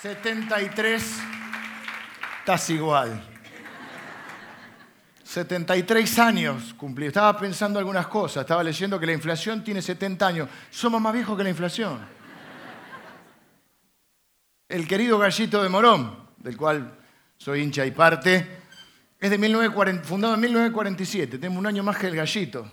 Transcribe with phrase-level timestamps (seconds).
[0.00, 1.02] 73,
[2.38, 3.20] estás igual.
[5.24, 7.06] 73 años cumplí.
[7.06, 8.42] Estaba pensando algunas cosas.
[8.42, 10.48] Estaba leyendo que la inflación tiene 70 años.
[10.70, 11.98] Somos más viejos que la inflación.
[14.68, 16.96] El querido Gallito de Morón, del cual
[17.36, 18.46] soy hincha y parte,
[19.18, 21.38] es de 1940, fundado en 1947.
[21.38, 22.70] Tengo un año más que el Gallito.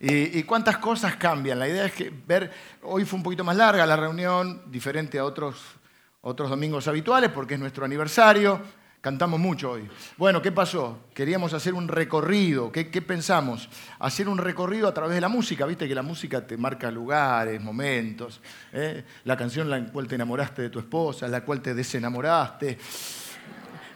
[0.00, 1.58] Y, y, cuántas cosas cambian.
[1.58, 2.52] La idea es que ver,
[2.82, 5.79] hoy fue un poquito más larga la reunión, diferente a otros
[6.22, 8.60] otros domingos habituales porque es nuestro aniversario.
[9.00, 9.88] Cantamos mucho hoy.
[10.18, 11.06] Bueno, ¿qué pasó?
[11.14, 12.70] Queríamos hacer un recorrido.
[12.70, 13.66] ¿Qué, pensamos?
[13.98, 15.64] Hacer un recorrido a través de la música.
[15.64, 18.42] Viste que la música te marca lugares, momentos.
[18.74, 19.02] ¿eh?
[19.24, 22.76] La canción en la cual te enamoraste de tu esposa, la cual te desenamoraste.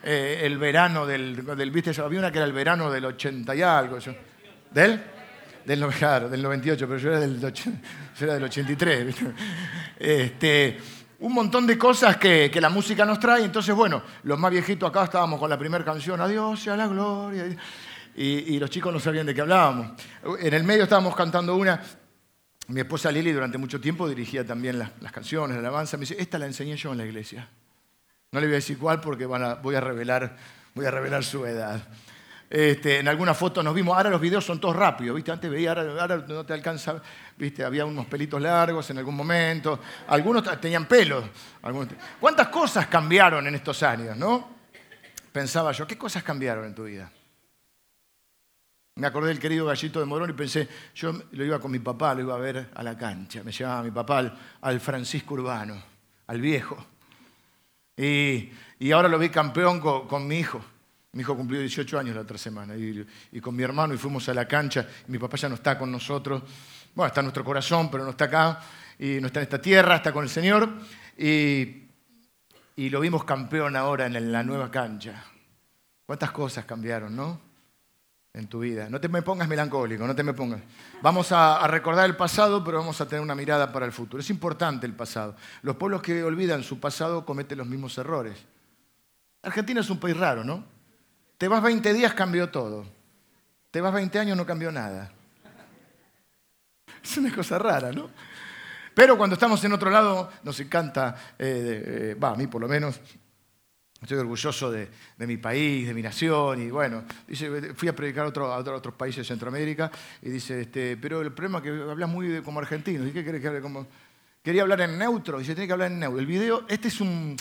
[0.04, 2.00] Eh, el verano del, ¿Viste?
[2.00, 3.98] Había una que era el verano del 80 y algo.
[4.70, 5.02] ¿Del?
[5.66, 9.06] Del, claro, del 98, pero yo era del, yo era del 83.
[9.06, 9.26] ¿viste?
[9.98, 10.78] Este,
[11.24, 13.44] un montón de cosas que, la música nos trae.
[13.44, 17.46] Entonces, bueno, los más viejitos acá estábamos con la primera canción, Adiós sea la gloria.
[18.14, 19.92] Y, los chicos no sabían de qué hablábamos.
[20.38, 21.82] En el medio estábamos cantando una.
[22.68, 25.96] Mi esposa Lili durante mucho tiempo dirigía también las, canciones, la alabanza.
[25.96, 27.48] Me dice, esta la enseñé yo en la iglesia.
[28.30, 30.36] No le voy a decir cuál porque voy, a revelar,
[30.74, 31.88] voy a revelar su edad.
[32.54, 35.32] Este, en alguna foto nos vimos, ahora los videos son todos rápidos, ¿viste?
[35.32, 37.02] Antes veía, ahora, no te alcanza,
[37.36, 37.64] ¿viste?
[37.64, 41.24] Había unos pelitos largos en algún momento, algunos tenían pelos.
[42.20, 44.50] ¿Cuántas cosas cambiaron en estos años, no?
[45.32, 47.10] Pensaba yo, ¿qué cosas cambiaron en tu vida?
[48.94, 52.14] Me acordé del querido Gallito de Morón y pensé, yo lo iba con mi papá,
[52.14, 55.82] lo iba a ver a la cancha, me llevaba mi papá al, Francisco Urbano,
[56.28, 56.76] al viejo.
[57.96, 58.52] Y,
[58.92, 60.64] ahora lo vi campeón con mi hijo.
[61.14, 64.34] Mi hijo cumplió 18 años la otra semana y, con mi hermano y fuimos a
[64.34, 64.86] la cancha.
[65.06, 66.42] Mi papá ya no está con nosotros.
[66.92, 68.60] Bueno, está en nuestro corazón, pero no está acá.
[68.98, 70.68] Y no está en esta tierra, está con el Señor.
[71.16, 71.82] Y,
[72.76, 75.24] lo vimos campeón ahora en la nueva cancha.
[76.04, 77.40] ¿Cuántas cosas cambiaron, no?
[78.32, 78.90] En tu vida.
[78.90, 80.62] No te me pongas melancólico, no te me pongas.
[81.00, 84.20] Vamos a, a recordar el pasado, pero vamos a tener una mirada para el futuro.
[84.20, 85.36] Es importante el pasado.
[85.62, 88.36] Los pueblos que olvidan su pasado cometen los mismos errores.
[89.42, 90.73] Argentina es un país raro, ¿no?
[91.38, 92.84] Te vas 20 días, cambió todo.
[93.70, 95.10] Te vas 20 años, no cambió nada.
[97.02, 98.08] Es una cosa rara, ¿no?
[98.94, 103.00] Pero cuando estamos en otro lado, nos encanta, eh, va, a mí por lo menos,
[104.00, 108.28] estoy orgulloso de, mi país, de mi nación, y bueno, dice, fui a predicar a,
[108.28, 109.90] otros países de Centroamérica,
[110.22, 113.42] y dice, este, pero el problema es que hablas muy como argentino, ¿y qué querés
[113.42, 113.86] que hable como...?
[114.42, 116.20] Quería hablar en neutro, y se tiene que hablar en neutro.
[116.20, 117.34] El video, este es un,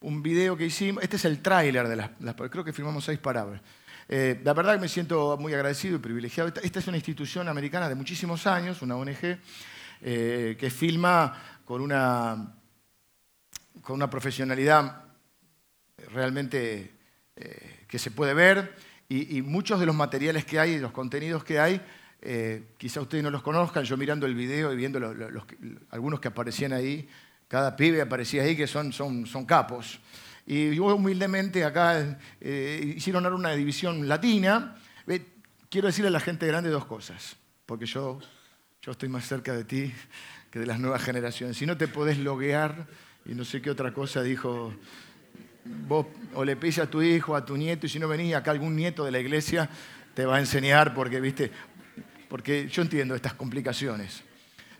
[0.00, 1.02] un video que hicimos.
[1.02, 2.10] Este es el tráiler de las,
[2.50, 3.60] Creo que filmamos seis palabras.
[4.08, 6.52] Eh, la verdad que me siento muy agradecido y privilegiado.
[6.62, 9.38] Esta, es una institución americana de muchísimos años, una ONG,
[10.02, 12.54] eh, que filma con una,
[13.82, 15.04] con una profesionalidad
[16.12, 16.94] realmente
[17.36, 18.74] eh, que se puede ver
[19.08, 21.80] y, muchos de los materiales que hay, los contenidos que hay,
[22.78, 25.00] quizá ustedes no los conozcan, yo mirando el video y viendo
[25.90, 27.08] algunos que aparecían ahí,
[27.50, 29.98] cada pibe aparecía ahí que son, son, son capos.
[30.46, 34.76] Y yo humildemente acá eh, hicieron ahora una división latina.
[35.68, 38.20] quiero decirle a la gente grande dos cosas, porque yo,
[38.82, 39.92] yo estoy más cerca de ti
[40.48, 41.56] que de las nuevas generaciones.
[41.56, 42.86] Si no te podés loguear
[43.26, 44.72] y no sé qué otra cosa dijo,
[45.88, 48.52] vos o le pides a tu hijo, a tu nieto, y si no venís acá
[48.52, 49.68] algún nieto de la iglesia,
[50.14, 51.50] te va a enseñar porque, viste,
[52.28, 54.22] porque yo entiendo estas complicaciones.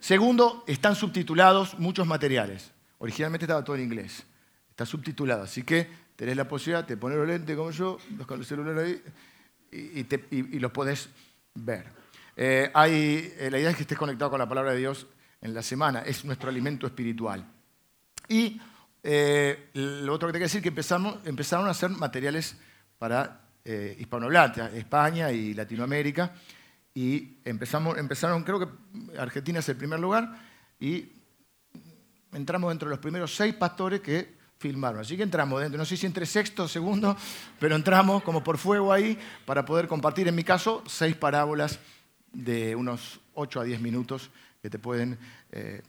[0.00, 2.72] Segundo, están subtitulados muchos materiales.
[2.99, 4.25] Originalmente estaba todo en inglés.
[4.71, 8.47] Está subtitulado, así que tenés la posibilidad de poner los lentes como yo, con el
[8.47, 9.03] celular ahí,
[9.72, 11.11] y, los podés
[11.55, 11.87] ver.
[12.34, 15.06] Eh, eh, la idea es que estés conectado con la palabra de Dios
[15.43, 17.44] en la semana, es nuestro alimento espiritual.
[18.28, 18.61] Y
[19.03, 22.56] eh, lo otro que te quiero decir es que empezamos, empezaron a hacer materiales
[22.99, 23.43] para
[23.99, 26.32] hispanohablantes, España y Latinoamérica,
[26.95, 30.34] y empezamos, empezaron, creo que Argentina es el primer lugar,
[30.78, 31.12] y
[32.33, 35.00] entramos dentro de los primeros seis pastores que filmaron.
[35.00, 37.17] Así que entramos dentro, no sé si entre sexto o segundo,
[37.59, 41.79] pero entramos como por fuego ahí para poder compartir, en mi caso, seis parábolas
[42.32, 44.31] de unos ocho a diez minutos
[44.62, 45.19] que te pueden
[45.53, 45.82] eh,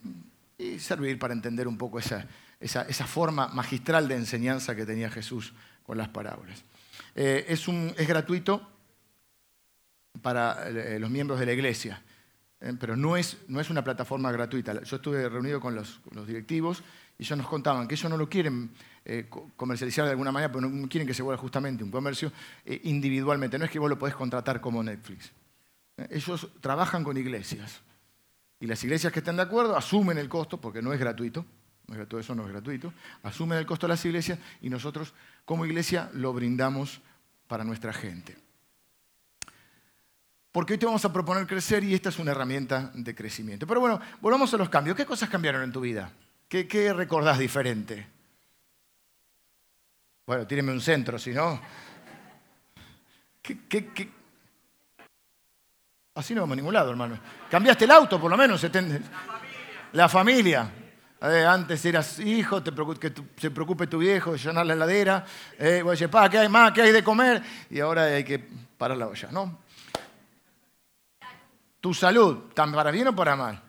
[0.79, 2.25] servir para entender un poco esa,
[2.59, 5.53] esa, forma magistral de enseñanza que tenía Jesús
[5.83, 6.63] con las parábolas.
[7.15, 8.70] Eh, es, un, es gratuito,
[10.21, 12.01] para eh, los miembros de la iglesia,
[12.59, 14.81] eh, pero no es, no es una plataforma gratuita.
[14.83, 16.83] Yo estuve reunido con los, directivos
[17.17, 18.71] y ellos nos contaban que ellos no lo quieren
[19.05, 22.31] eh, comercializar de alguna manera, pero no quieren que se vuelva justamente un comercio
[22.65, 23.57] individualmente.
[23.57, 25.31] No es que vos lo podés contratar como Netflix.
[26.09, 27.81] Ellos trabajan con iglesias
[28.59, 31.45] y las iglesias que están de acuerdo asumen el costo porque no es gratuito,
[32.07, 32.93] todo eso no es gratuito,
[33.23, 35.13] asumen el costo de las iglesias y nosotros
[35.45, 37.01] como iglesia lo brindamos
[37.47, 38.37] para nuestra gente.
[40.51, 43.65] Porque hoy te vamos a proponer crecer y esta es una herramienta de crecimiento.
[43.65, 44.97] Pero bueno, volvamos a los cambios.
[44.97, 46.11] ¿Qué cosas cambiaron en tu vida?
[46.47, 48.05] ¿Qué, qué recordás diferente?
[50.25, 51.61] Bueno, tíreme un centro, si no.
[53.41, 54.11] ¿Qué,
[56.13, 57.17] Así no vamos a ningún lado, hermano.
[57.49, 58.61] Cambiaste el auto, por lo menos.
[58.61, 59.01] La familia.
[59.93, 60.71] La familia.
[61.21, 65.25] Eh, antes eras hijo, te que se preocupe tu viejo de llenar la heladera.
[65.57, 66.73] Eh, decir, pa, ¿qué hay más?
[66.73, 67.41] ¿Qué hay de comer?
[67.69, 68.39] Y ahora hay que
[68.77, 69.60] parar la olla, ¿no?
[71.81, 73.61] Tu salud, ¿tan para bien o para mal?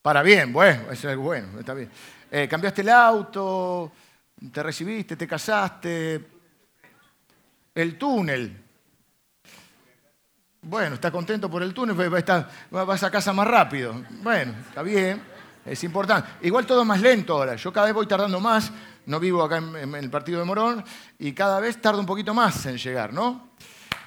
[0.00, 1.90] Para bien, bueno, eso es bueno, está bien.
[2.30, 3.92] Eh, cambiaste el auto,
[4.52, 6.24] te recibiste, te casaste,
[7.74, 8.64] el túnel.
[10.62, 11.96] Bueno, está contento por el túnel,
[12.70, 14.02] vas a casa más rápido.
[14.22, 15.20] Bueno, está bien,
[15.66, 16.28] es importante.
[16.42, 17.56] Igual todo más lento ahora.
[17.56, 18.70] Yo cada vez voy tardando más.
[19.06, 20.82] No vivo acá en, el partido de Morón
[21.18, 23.50] y cada vez tardo un poquito más en llegar, ¿no?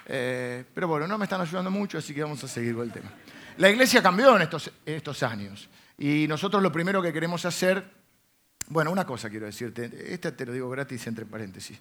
[0.09, 2.91] Eh, pero bueno, no me están ayudando mucho, así que vamos a seguir con el
[2.93, 3.11] tema.
[3.57, 5.67] La iglesia cambió en estos, estos años
[5.97, 7.83] y nosotros lo primero que queremos hacer,
[8.69, 11.77] bueno, una cosa quiero decirte, esta te lo digo gratis entre paréntesis.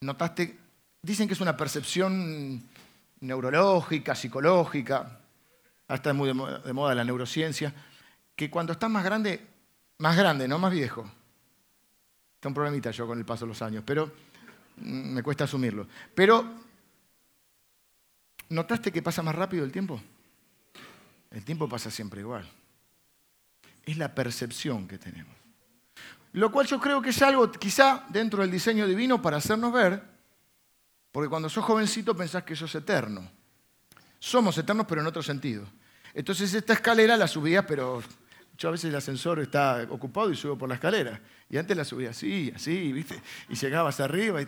[0.00, 0.58] ¿Notaste?
[1.00, 2.62] Dicen que es una percepción
[3.20, 5.20] neurológica, psicológica,
[5.88, 7.72] hasta es muy de moda, la neurociencia,
[8.36, 9.44] que cuando estás más grande,
[9.98, 11.10] más grande, no más viejo,
[12.34, 14.06] está un problemita yo con el paso de los años, pero
[14.76, 15.88] mm, me cuesta asumirlo.
[16.14, 16.67] Pero,
[18.48, 20.00] ¿notaste que pasa más rápido el tiempo?
[21.30, 22.48] El tiempo pasa siempre igual.
[23.84, 25.34] Es la percepción que tenemos.
[26.32, 30.02] Lo cual yo creo que es algo quizá dentro del diseño divino para hacernos ver,
[31.10, 33.30] porque cuando sos jovencito pensás que sos eterno.
[34.18, 35.66] Somos eternos pero en otro sentido.
[36.14, 38.02] Entonces esta escalera la subías, pero
[38.56, 41.20] yo a veces el ascensor está ocupado y subo por la escalera.
[41.48, 43.20] Y antes la subía así, así, ¿viste?
[43.48, 44.40] Y llegabas arriba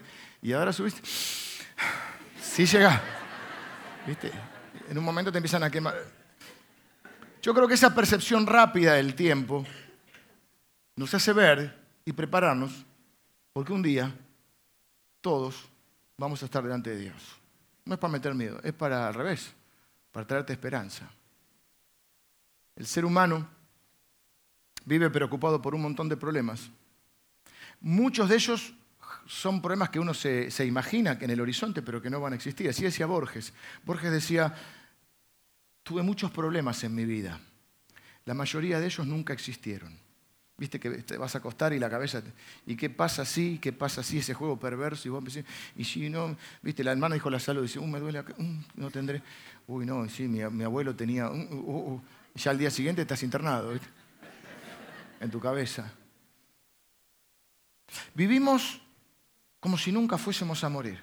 [0.43, 1.01] y, ahora subiste.
[2.43, 3.01] Sí llegás.
[4.07, 4.31] ¿Viste?
[4.89, 5.95] En un momento te empiezan a quemar.
[7.43, 9.65] Yo creo que esa percepción rápida del tiempo
[10.97, 12.85] nos hace ver y prepararnos
[13.53, 14.15] porque un día
[15.21, 15.69] todos
[16.17, 17.41] vamos a estar delante de Dios.
[17.85, 19.53] No es para meter miedo, es para al revés,
[20.13, 21.11] para traerte esperanza.
[22.77, 23.49] El ser humano
[24.85, 26.71] vive preocupado por un montón de problemas.
[27.81, 28.75] Muchos de ellos
[29.27, 32.37] son problemas que uno se, se, imagina en el horizonte, pero que no van a
[32.37, 32.69] existir.
[32.69, 33.53] Así decía Borges.
[33.85, 34.55] Borges decía,
[35.83, 37.41] tuve muchos problemas en mi vida.
[38.25, 39.99] La mayoría de ellos nunca existieron.
[40.61, 42.23] Viste que te vas a acostar y la cabeza.
[42.67, 43.59] ¿Y qué pasa así?
[43.63, 44.19] ¿Qué pasa así?
[44.19, 45.09] Ese juego perverso.
[45.09, 45.43] Y vos empecé,
[45.75, 48.45] y si no, viste, la hermana dijo la salud, dice, uh, me duele acá, uh,
[48.75, 49.23] no tendré.
[49.67, 51.31] Uy, no, sí, mi, abuelo tenía.
[51.31, 52.03] Uh, uh,
[52.35, 53.73] ya al día siguiente estás internado.
[55.19, 55.91] En tu cabeza.
[58.15, 58.83] Vivimos
[59.61, 61.01] como si nunca fuésemos a morir.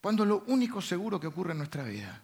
[0.00, 2.22] Cuando lo único seguro que ocurre en nuestra vida.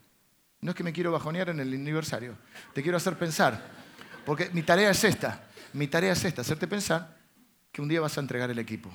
[0.60, 2.36] No es que me quiero bajonear en el aniversario,
[2.72, 3.60] te quiero hacer pensar.
[4.24, 7.16] Porque mi tarea es esta mi tarea es esta, hacerte pensar
[7.70, 8.90] que un día vas a entregar el equipo.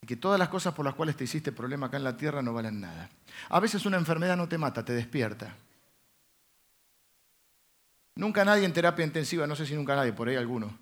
[0.00, 2.42] Y que todas las cosas por las cuales te hiciste problema acá en la tierra
[2.42, 3.10] no valen nada.
[3.50, 5.54] A veces una enfermedad no te mata, te despierta.
[8.14, 10.76] Nunca nadie en terapia intensiva, no sé si nunca nadie, por ahí alguno.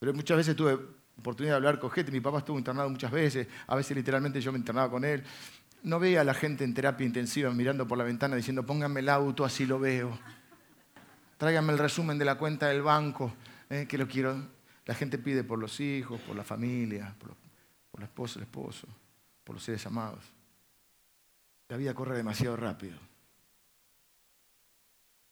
[0.00, 0.78] Pero muchas veces tuve
[1.18, 2.12] oportunidad de hablar con gente.
[2.12, 5.22] Mi papá estuvo internado muchas veces, a veces literalmente yo me internaba con él.
[5.82, 9.08] No veía a la gente en terapia intensiva mirando por la ventana diciendo, pónganme el
[9.08, 10.18] auto, así lo veo.
[11.36, 13.32] Tráiganme el resumen de la cuenta del banco,
[13.70, 14.36] eh, que lo quiero.
[14.86, 18.88] La gente pide por los hijos, por la familia, por, la esposa, el esposo,
[19.44, 20.24] por los seres amados.
[21.68, 22.98] La vida corre demasiado rápido.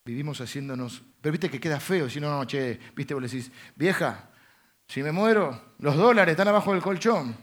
[0.05, 1.03] Vivimos haciéndonos.
[1.19, 4.29] Pero viste que queda feo si no, no, che, viste, vos le decís, vieja,
[4.87, 7.35] si me muero, los dólares están abajo del colchón.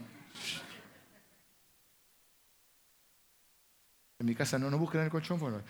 [4.19, 5.39] En mi casa no nos busquen el colchón.
[5.39, 5.61] Bueno.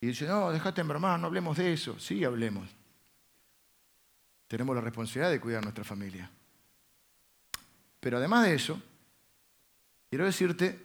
[0.00, 1.98] Y dice, no, déjate enbromar, no hablemos de eso.
[1.98, 2.68] Sí, hablemos
[4.48, 6.30] tenemos la responsabilidad de cuidar a nuestra familia.
[8.00, 8.80] Pero además de eso,
[10.08, 10.84] quiero decirte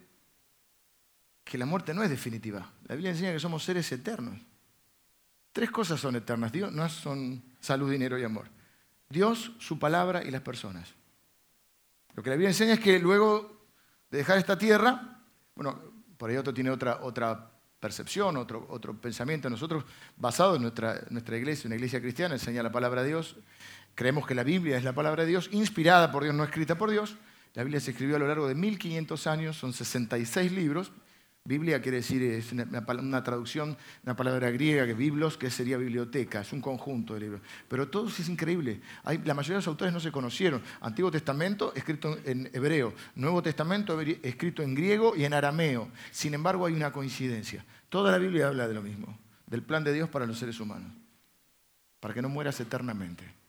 [1.44, 2.72] que la muerte no es definitiva.
[2.88, 4.40] La Biblia enseña que somos seres eternos.
[5.52, 6.52] Tres cosas son eternas.
[6.52, 8.48] Dios no son salud, dinero y amor.
[9.12, 10.94] Dios, su palabra y las personas.
[12.16, 13.68] Lo que la Biblia enseña es que luego
[14.10, 15.22] de dejar esta tierra,
[15.56, 15.80] bueno,
[16.18, 19.50] por ahí otro tiene otra, otra percepción, otro, otro pensamiento.
[19.50, 19.84] Nosotros,
[20.18, 23.38] basado en nuestra, nuestra iglesia, una iglesia cristiana, enseña la palabra de Dios.
[23.96, 26.92] Creemos que la Biblia es la palabra de Dios, inspirada por Dios, no escrita por
[26.92, 27.18] Dios.
[27.54, 30.92] La Biblia se escribió a lo largo de 1500 años, son 66 libros,
[31.44, 36.54] Biblia quiere decir, es una, traducción, una palabra griega que biblos, que sería biblioteca, es
[36.54, 37.42] un conjunto de libros.
[37.68, 38.80] Pero todo es increíble.
[39.04, 40.62] la mayoría de los autores no se conocieron.
[40.82, 45.90] Antiguo Testamento escrito en hebreo, Nuevo Testamento escrito en griego y en arameo.
[46.12, 47.66] Sin embargo, hay una coincidencia.
[47.90, 49.18] Toda la Biblia habla de lo mismo,
[49.48, 50.92] del plan de Dios para los seres humanos,
[52.00, 53.42] para que no mueras eternamente.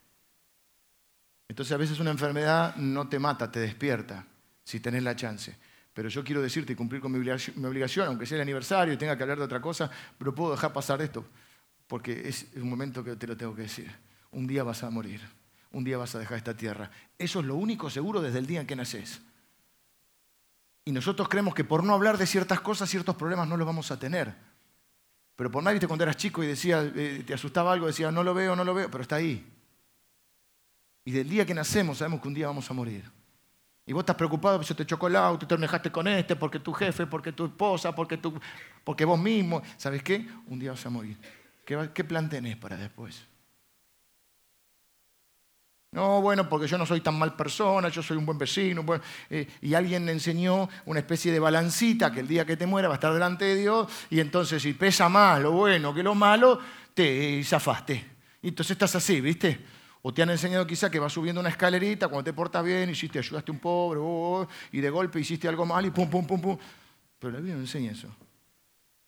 [1.47, 4.25] Entonces a veces una enfermedad no te mata, te despierta,
[4.65, 5.55] si tenés la chance.
[5.95, 9.17] Pero yo quiero decirte y cumplir con mi obligación, aunque sea el aniversario y tenga
[9.17, 11.25] que hablar de otra cosa, pero puedo dejar pasar esto,
[11.87, 13.95] porque es un momento que te lo tengo que decir.
[14.31, 15.21] Un día vas a morir,
[15.73, 16.91] un día vas a dejar esta tierra.
[17.19, 19.21] Eso es lo único seguro desde el día en que naces.
[20.85, 23.91] Y nosotros creemos que por no hablar de ciertas cosas, ciertos problemas no los vamos
[23.91, 24.35] a tener.
[25.37, 28.33] Pero por nadie, cuando eras chico y decía, eh, te asustaba algo, decía, no lo
[28.33, 29.47] veo, no lo veo, pero está ahí.
[31.05, 33.05] Y del día que nacemos sabemos que un día vamos a morir.
[33.85, 36.61] Y vos estás preocupado porque se te chocó el auto, te enojaste con este, porque
[36.61, 38.39] tu jefe, porque tu esposa, porque, tu,
[38.85, 39.63] porque vos mismo.
[39.77, 40.27] ¿Sabes qué?
[40.47, 41.19] Un día vas a morir.
[41.65, 43.25] ¿Qué, qué plan tenés para después?
[45.93, 48.83] No, bueno, porque yo no soy tan mal persona, yo soy un buen vecino.
[49.29, 52.89] Eh, y alguien le enseñó una especie de balancita que el día que te muera
[52.89, 56.15] va a estar delante de Dios y entonces si pesa más lo bueno que lo
[56.15, 56.59] malo,
[56.95, 58.13] te zafaste.
[58.41, 59.61] Y entonces estás así, ¿viste?
[60.03, 63.21] O te han enseñado quizá que vas subiendo una escalerita, cuando te portas bien, hiciste,
[63.21, 66.41] ayudaste a un pobre, oh, y de golpe hiciste algo mal y pum, pum, pum,
[66.41, 66.59] pum.
[67.21, 68.09] Pero la Biblia no enseña eso.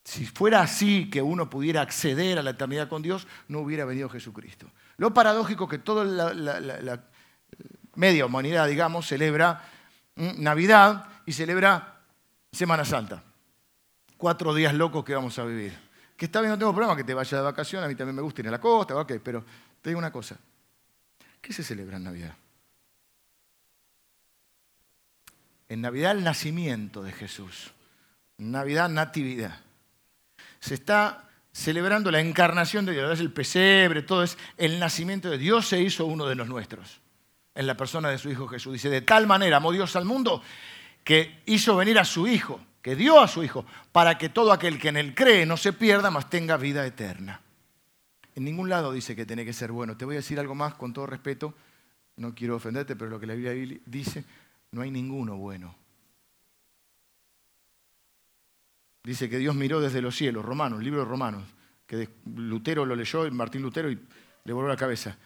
[0.05, 4.09] Si fuera así que uno pudiera acceder a la eternidad con Dios, no hubiera venido
[4.09, 4.71] Jesucristo.
[4.99, 7.05] Lo paradójico que toda la,
[7.97, 9.65] media humanidad, digamos, celebra
[10.15, 12.03] Navidad y celebra
[12.53, 13.25] Semana Santa.
[14.17, 15.77] Cuatro días locos que vamos a vivir.
[16.17, 18.23] Que está bien, no tengo problema que te vayas de vacaciones, a mí también me
[18.23, 19.45] gusta ir a la costa, pero
[19.83, 20.39] te digo una cosa,
[21.45, 22.35] ¿Qué se celebra en Navidad?
[25.69, 27.73] En Navidad el nacimiento de Jesús.
[28.39, 29.61] Navidad natividad.
[30.61, 35.37] Se está celebrando la encarnación de Dios, es el pesebre, todo es el nacimiento de
[35.37, 37.03] Dios se hizo uno de los nuestros,
[37.55, 38.73] en la persona de su Hijo Jesús.
[38.73, 40.43] Dice, de tal manera amó Dios al mundo
[41.05, 44.81] que hizo venir a su Hijo, que dio a su Hijo, para que todo aquel
[44.81, 47.43] que en él cree no se pierda, mas tenga vida eterna.
[48.35, 49.97] En ningún lado dice que tiene que ser bueno.
[49.97, 51.55] Te voy a decir algo más con todo respeto.
[52.17, 54.25] No quiero ofenderte, pero lo que la Biblia dice,
[54.73, 55.75] no hay ninguno bueno.
[59.05, 61.45] Dice que Dios miró desde los cielos, Romanos, libro de Romanos,
[61.87, 64.01] que Lutero lo leyó, Martín Lutero, y
[64.45, 65.19] le voló la cabeza.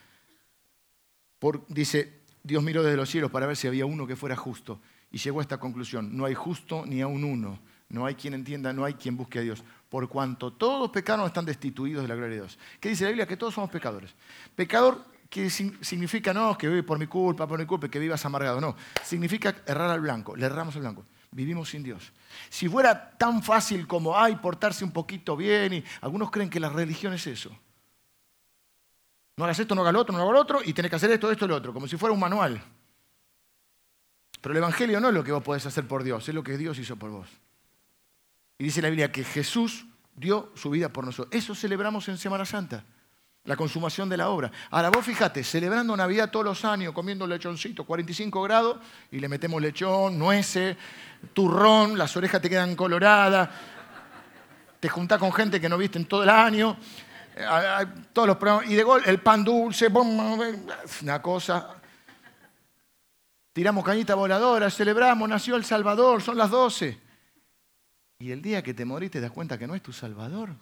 [1.68, 4.80] dice, Dios miró desde los cielos para ver si había uno que fuera justo.
[5.10, 7.60] Y llegó a esta conclusión, no hay justo ni aun uno.
[7.88, 11.45] No hay quien entienda, no hay quien busque a Dios por cuanto todos pecaron están
[11.45, 12.59] destituidos de la gloria de Dios.
[12.80, 13.26] ¿Qué dice la Biblia?
[13.26, 14.14] Que todos somos pecadores.
[14.54, 18.61] Pecador que significa no que vive por mi culpa, por mi culpa, que vivas amargado.
[18.61, 21.04] No, significa errar al blanco, le erramos al blanco.
[21.30, 22.12] Vivimos sin Dios.
[22.49, 26.71] Si fuera tan fácil como, hay portarse un poquito bien, y algunos creen que la
[26.71, 27.54] religión es eso.
[29.37, 31.11] No hagas esto, no hagas lo otro, no hagas lo otro, y tenés que hacer
[31.11, 32.62] esto, esto lo otro, como si fuera un manual.
[34.40, 36.57] Pero el Evangelio no es lo que vos podés hacer por Dios, es lo que
[36.57, 37.28] Dios hizo por vos.
[38.58, 39.86] Y dice la Biblia que Jesús
[40.16, 41.32] dio su vida por nosotros.
[41.32, 42.84] Eso celebramos en Semana Santa,
[43.44, 44.50] la consumación de la obra.
[44.70, 48.78] Ahora vos fíjate, celebrando Navidad todos los años, comiendo lechoncito, 45 grados,
[49.12, 50.76] y le metemos lechón, nueces,
[51.32, 53.48] turrón, las orejas te quedan coloradas,
[54.80, 56.76] te juntás con gente que no viste en todo el año,
[57.36, 61.76] eh, todos los y de gol, el pan dulce, una cosa.
[63.52, 67.07] Tiramos cañita voladora, celebramos, nació el Salvador, son las 12.
[68.18, 70.56] Y el día que te morís te das cuenta que no es tu Salvador.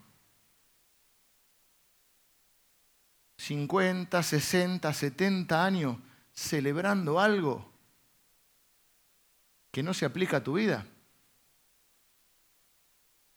[3.38, 5.96] 50, 60, 70 años
[6.32, 7.70] celebrando algo
[9.70, 10.86] que no se aplica a tu vida.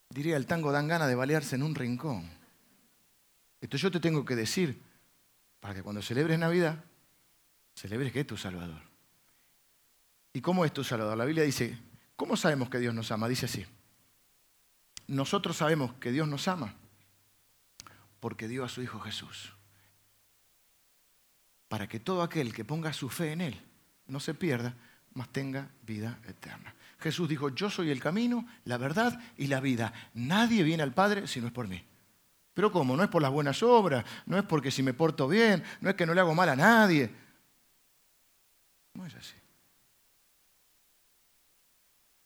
[0.10, 2.30] Diría, el tango dan ganas de balearse en un rincón.
[3.62, 4.82] Esto yo te tengo que decir,
[5.60, 6.84] para que cuando celebres Navidad,
[7.76, 8.82] celebres que es tu Salvador.
[10.34, 11.18] ¿Y cómo es tu Salvador?
[11.18, 11.78] La Biblia dice,
[12.16, 13.28] ¿cómo sabemos que Dios nos ama?
[13.28, 13.66] Dice así,
[15.10, 16.76] nosotros sabemos que Dios nos ama
[18.20, 19.54] porque dio a su Hijo Jesús.
[21.68, 23.62] Para que todo aquel que ponga su fe en Él
[24.08, 24.76] no se pierda,
[25.14, 26.76] mas tenga vida eterna.
[27.00, 29.94] Jesús dijo, yo soy el camino, la verdad y la vida.
[30.14, 31.84] Nadie viene al Padre si no es por mí.
[32.54, 32.96] Pero ¿cómo?
[32.96, 35.96] No es por las buenas obras, no es porque si me porto bien, no es
[35.96, 37.10] que no le hago mal a nadie.
[38.94, 39.36] No es así.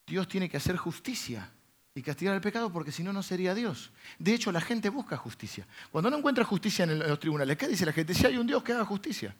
[0.07, 1.52] Dios tiene que hacer justicia
[1.95, 3.91] y castigar el pecado porque si no, no sería Dios.
[4.17, 5.67] De hecho, la gente busca justicia.
[5.91, 8.13] Cuando no encuentra justicia en los tribunales, ¿qué dice la gente?
[8.13, 9.35] Si hay un Dios que haga justicia.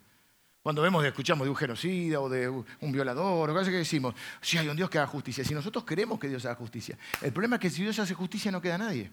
[0.62, 4.58] Cuando vemos escuchamos de un genocida o de un violador, o cosas que decimos, si
[4.58, 5.44] hay un Dios que haga justicia.
[5.44, 6.98] Si nosotros queremos que Dios haga justicia.
[7.22, 9.12] El problema es que si Dios hace justicia no queda nadie.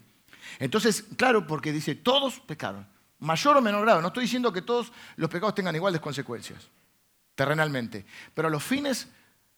[0.59, 2.87] Entonces, claro, porque dice, todos pecaron,
[3.19, 4.01] mayor o menor grado.
[4.01, 6.69] No estoy diciendo que todos los pecados tengan iguales consecuencias,
[7.35, 8.05] terrenalmente.
[8.33, 9.07] Pero a los fines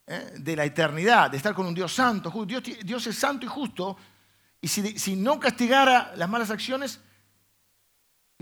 [0.07, 0.33] ¿eh?
[0.37, 3.97] de la eternidad, de estar con un Dios santo, Dios, Dios es santo y justo,
[4.61, 6.99] y si, si no castigara las malas acciones,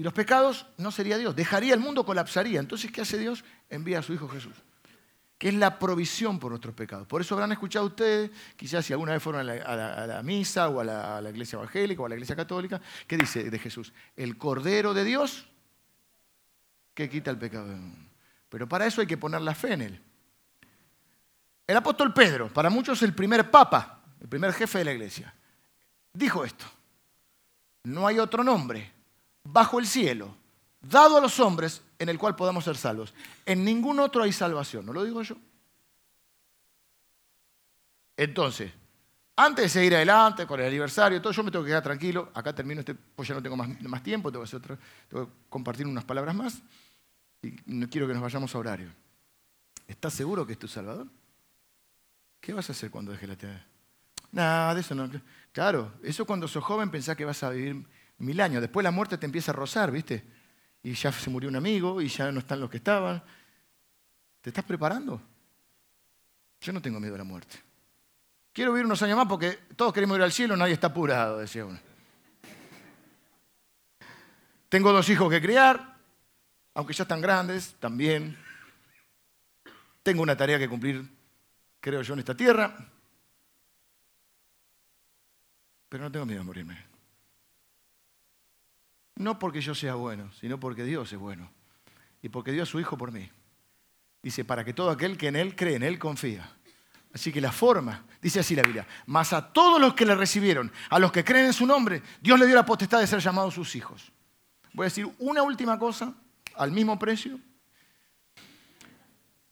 [0.01, 2.60] y los pecados no sería Dios, dejaría el mundo, colapsaría.
[2.60, 3.44] Entonces, ¿qué hace Dios?
[3.70, 4.56] Envía a su Hijo Jesús,
[5.38, 7.08] que es la provisión por nuestros pecados.
[7.08, 10.84] Por eso habrán escuchado ustedes, quizás si alguna vez fueron a la, misa o a
[11.22, 13.94] la, iglesia evangélica o a la iglesia católica, ¿qué dice de Jesús?
[14.15, 15.48] El Cordero de Dios
[16.94, 18.10] que quita el pecado del mundo.
[18.50, 20.01] Pero para eso hay que poner la fe en Él.
[21.72, 25.34] El apóstol Pedro, para muchos el primer papa, el primer jefe de la iglesia,
[26.12, 26.66] dijo esto.
[27.84, 28.92] No hay otro nombre
[29.46, 30.36] bajo el cielo,
[30.82, 33.13] dado a los hombres, en el cual podamos ser salvos.
[33.46, 35.38] En ningún otro hay salvación, ¿no lo digo yo?
[38.18, 38.74] Entonces,
[39.38, 42.32] antes de seguir adelante con el aniversario, todo, yo me tengo que quedar tranquilo.
[42.34, 46.62] Acá termino este, pues ya no tengo más, tiempo, tengo que, compartir unas palabras más.
[47.42, 48.90] Y no quiero que nos vayamos a horario.
[49.88, 51.08] ¿Estás seguro que es tu Salvador?
[52.41, 53.63] ¿Qué vas a hacer cuando dejes la tierra?
[54.31, 55.10] Nada, de eso no.
[55.51, 57.86] Claro, eso cuando sos joven pensás que vas a vivir
[58.17, 58.62] mil años.
[58.62, 60.24] Después la muerte te empieza a rozar, ¿viste?
[60.83, 63.21] Y ya se murió un amigo y ya no están los que estaban.
[64.41, 65.21] ¿Te estás preparando?
[66.62, 67.57] Yo no tengo miedo a la muerte.
[68.53, 71.65] Quiero vivir unos años más porque todos queremos ir al cielo, nadie está apurado, decía
[71.65, 71.79] uno.
[74.67, 75.98] Tengo dos hijos que criar,
[76.74, 78.38] aunque ya están grandes, también.
[80.01, 81.07] Tengo una tarea que cumplir,
[81.81, 82.73] creo yo, en esta tierra.
[85.89, 86.77] Pero no tengo miedo a morirme.
[89.15, 91.51] No porque yo sea bueno, sino porque Dios es bueno.
[92.21, 93.29] Y porque dio a su Hijo por mí.
[94.23, 96.50] Dice, para que todo aquel que en Él cree, en Él confía.
[97.13, 100.71] Así que la forma, dice así la Biblia, más a todos los que le recibieron,
[100.89, 103.53] a los que creen en su nombre, Dios le dio la potestad de ser llamados
[103.53, 104.13] sus hijos.
[104.73, 106.13] Voy a decir una última cosa,
[106.55, 107.38] al mismo precio.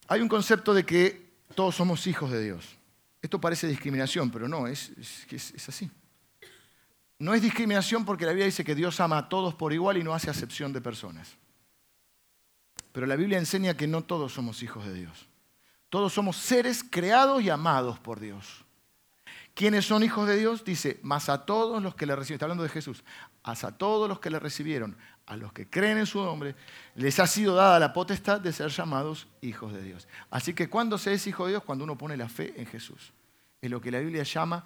[0.07, 1.28] Hay un concepto de que
[1.60, 2.78] todos somos hijos de Dios.
[3.22, 4.94] Esto parece discriminación, pero no, es,
[5.68, 5.92] así.
[7.18, 10.03] No es discriminación porque la Biblia dice que Dios ama a todos por igual y
[10.03, 11.36] no hace acepción de personas.
[12.94, 15.27] Pero la Biblia enseña que no todos somos hijos de Dios.
[15.90, 18.64] Todos somos seres creados y amados por Dios.
[19.53, 20.64] ¿Quiénes son hijos de Dios?
[20.64, 23.03] Dice, más a todos los que le recibieron, está hablando de Jesús,
[23.44, 24.96] más a todos los que le recibieron,
[25.29, 26.55] a los que creen en su nombre,
[26.96, 30.07] les ha sido dada la potestad de ser llamados hijos de Dios.
[30.31, 33.13] Así que cuando se es hijo de Dios, cuando uno pone la fe en Jesús,
[33.61, 34.65] es lo que la Biblia llama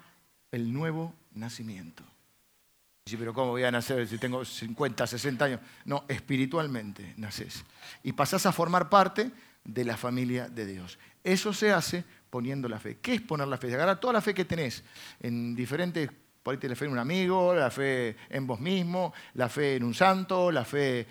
[0.50, 2.02] el nuevo nacimiento.
[3.04, 5.60] Dice, pero ¿cómo voy a nacer si tengo 50, 60 años?
[5.84, 7.62] No, espiritualmente naces.
[8.02, 9.30] Y pasás a formar parte
[9.62, 10.98] de la familia de Dios.
[11.22, 12.98] Eso se hace poniendo la fe.
[13.02, 13.74] ¿Qué es poner la fe?
[13.74, 14.82] Agarrar toda la fe que tenés
[15.20, 16.10] en diferentes,
[16.44, 19.82] por ahí la fe en un amigo, la fe en vos mismo, la fe en
[19.82, 21.06] un santo, la fe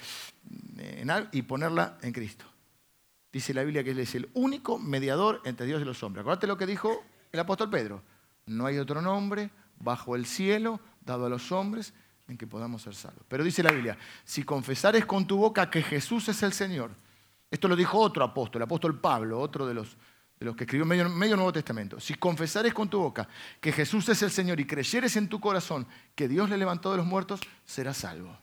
[0.78, 2.46] en algo, y ponerla en Cristo.
[3.32, 6.22] Dice la Biblia que Él es el único mediador entre Dios y los hombres.
[6.22, 8.04] Acuérdate lo que dijo el apóstol Pedro.
[8.46, 11.96] No hay otro nombre bajo el cielo dado a los hombres
[12.28, 13.26] en que podamos ser salvos.
[13.28, 16.92] Pero dice la Biblia, si confesares con tu boca que Jesús es el Señor,
[17.50, 19.98] esto lo dijo otro apóstol, el apóstol Pablo, otro de los,
[20.44, 23.30] de los que escribió medio, medio Nuevo Testamento, si confesares con tu boca
[23.62, 26.98] que Jesús es el Señor y creyeres en tu corazón que Dios le levantó de
[26.98, 28.38] los muertos, serás salvo.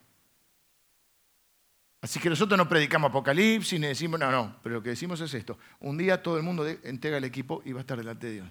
[2.00, 5.34] Así que nosotros no predicamos Apocalipsis ni decimos, no, no, pero lo que decimos es
[5.34, 5.58] esto.
[5.80, 8.48] Un día todo el mundo entrega el equipo y va a estar delante de Dios.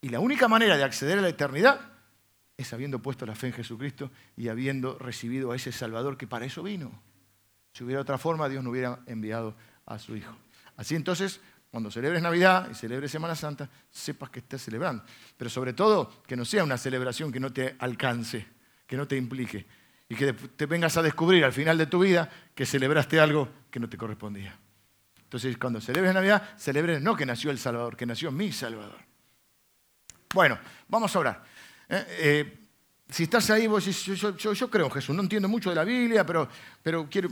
[0.00, 1.82] Y la única manera de acceder a la eternidad
[2.56, 6.46] es habiendo puesto la fe en Jesucristo y habiendo recibido a ese Salvador que para
[6.46, 6.90] eso vino.
[7.74, 10.34] Si hubiera otra forma, Dios no hubiera enviado a su Hijo.
[10.76, 11.40] Así entonces,
[11.74, 15.02] cuando celebres Navidad y celebres Semana Santa, sepas que estás celebrando.
[15.36, 18.46] Pero sobre todo, que no sea una celebración que no te alcance,
[18.86, 19.66] que no te implique.
[20.08, 23.80] Y que te vengas a descubrir al final de tu vida que celebraste algo que
[23.80, 24.56] no te correspondía.
[25.18, 29.00] Entonces, cuando celebres Navidad, celebres no que nació el Salvador, que nació mi Salvador.
[30.32, 30.56] Bueno,
[30.86, 31.44] vamos a orar.
[31.88, 32.06] ¿eh?
[32.08, 32.58] Eh,
[33.08, 36.24] si estás ahí, vos decís, yo, creo en Jesús, no entiendo mucho de la Biblia,
[36.24, 36.48] pero,
[36.84, 37.30] pero quiero,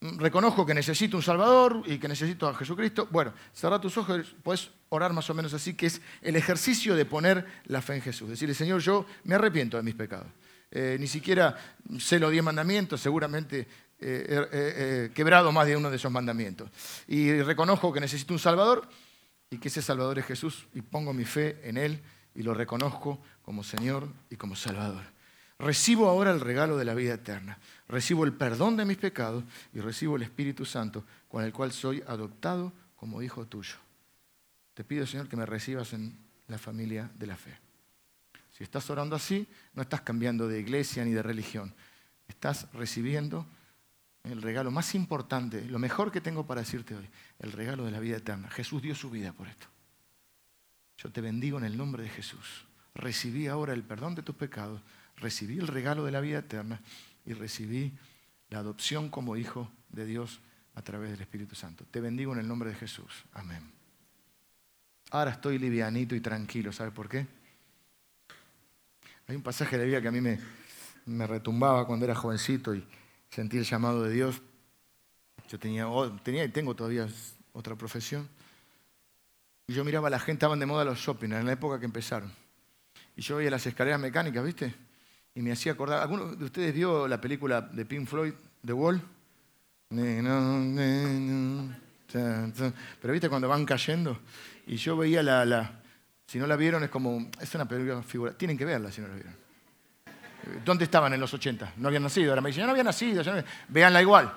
[0.00, 3.08] reconozco que necesito un Salvador y que necesito a Jesucristo.
[3.10, 7.04] Bueno, cerra tus ojos, puedes orar más o menos así, que es el ejercicio de
[7.04, 8.28] poner la fe en Jesús.
[8.28, 10.28] Decirle, Señor, yo me arrepiento de mis pecados.
[10.70, 11.56] Eh, ni siquiera
[11.98, 13.66] sé los diez mandamientos, seguramente
[14.02, 16.70] he quebrado más de uno de esos mandamientos.
[17.06, 18.88] Y reconozco que necesito un Salvador
[19.50, 22.00] y que ese Salvador es Jesús y pongo mi fe en Él
[22.34, 25.02] y lo reconozco como Señor y como Salvador.
[25.60, 27.58] Recibo ahora el regalo de la vida eterna.
[27.86, 29.44] Recibo el perdón de mis pecados
[29.74, 33.76] y recibo el Espíritu Santo con el cual soy adoptado como hijo tuyo.
[34.74, 36.16] Te pido, Señor, que me recibas en
[36.48, 37.58] la familia de la fe.
[38.50, 41.74] Si estás orando así, no estás cambiando de iglesia ni de religión.
[42.26, 43.46] Estás recibiendo
[44.24, 48.00] el regalo más importante, lo mejor que tengo para decirte hoy, el regalo de la
[48.00, 48.48] vida eterna.
[48.50, 49.66] Jesús dio su vida por esto.
[50.98, 52.66] Yo te bendigo en el nombre de Jesús.
[52.94, 54.82] Recibí ahora el perdón de tus pecados,
[55.20, 56.80] recibí el regalo de la vida eterna
[57.24, 57.92] y recibí
[58.48, 60.40] la adopción como hijo de Dios
[60.74, 61.84] a través del Espíritu Santo.
[61.90, 63.24] Te bendigo en el nombre de Jesús.
[63.32, 63.70] Amén.
[65.10, 66.72] Ahora estoy livianito y tranquilo.
[66.72, 67.26] ¿Sabes por qué?
[69.26, 72.86] Hay un pasaje de la vida que a mí me, retumbaba cuando era jovencito y
[73.30, 74.40] sentí el llamado de Dios.
[75.48, 75.86] Yo tenía,
[76.22, 77.08] tenía y tengo todavía
[77.52, 78.28] otra profesión.
[79.66, 81.86] Y yo miraba a la gente, estaban de moda los shopping, en la época que
[81.86, 82.32] empezaron.
[83.16, 84.74] Y yo veía las escaleras mecánicas, ¿viste?
[85.34, 86.00] Y me hacía acordar.
[86.02, 88.32] ¿Alguno de ustedes vio la película de Pink Floyd,
[88.64, 89.00] The Wall?
[92.12, 94.18] Pero viste cuando van cayendo.
[94.66, 95.80] Y yo veía la, la,
[96.26, 97.30] Si no la vieron, es como.
[97.40, 98.32] Es una película figura.
[98.32, 99.34] Tienen que verla si no la vieron.
[100.64, 101.74] ¿Dónde estaban en los 80?
[101.76, 102.30] No habían nacido.
[102.30, 103.22] Ahora me dicen, no habían nacido.
[103.22, 104.32] Ya Veanla igual.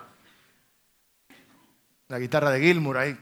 [2.10, 3.18] La guitarra de Gilmour ahí.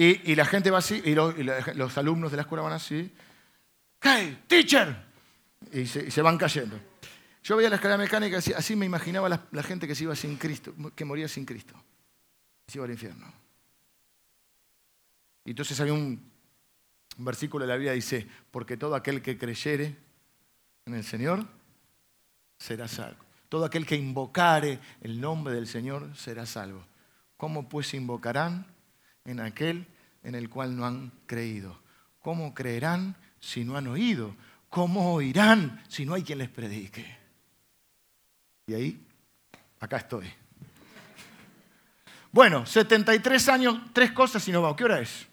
[0.00, 3.12] Y, la gente va así, y, los alumnos de la escuela van así.
[4.00, 4.96] ¡Hey, teacher!
[5.72, 6.78] Y se, van cayendo.
[7.42, 10.36] Yo veía la escalera mecánica, así, así me imaginaba la, gente que se iba sin
[10.36, 11.74] Cristo, que moría sin Cristo.
[12.68, 13.26] Se iba al infierno.
[15.44, 16.30] Y entonces había un,
[17.18, 19.96] un versículo de la Biblia que dice, porque todo aquel que creyere
[20.86, 21.44] en el Señor
[22.56, 23.24] será salvo.
[23.48, 26.86] Todo aquel que invocare el nombre del Señor será salvo.
[27.36, 28.77] ¿Cómo pues invocarán
[29.28, 29.86] en aquel
[30.22, 31.78] en el cual no han creído?
[32.20, 34.34] ¿Cómo creerán si no han oído?
[34.70, 37.16] ¿Cómo oirán si no hay quien les predique?
[38.66, 39.06] Y ahí,
[39.80, 40.26] acá estoy.
[42.32, 44.76] Bueno, 73 años, tres cosas y no vamos.
[44.76, 45.26] ¿Qué hora es?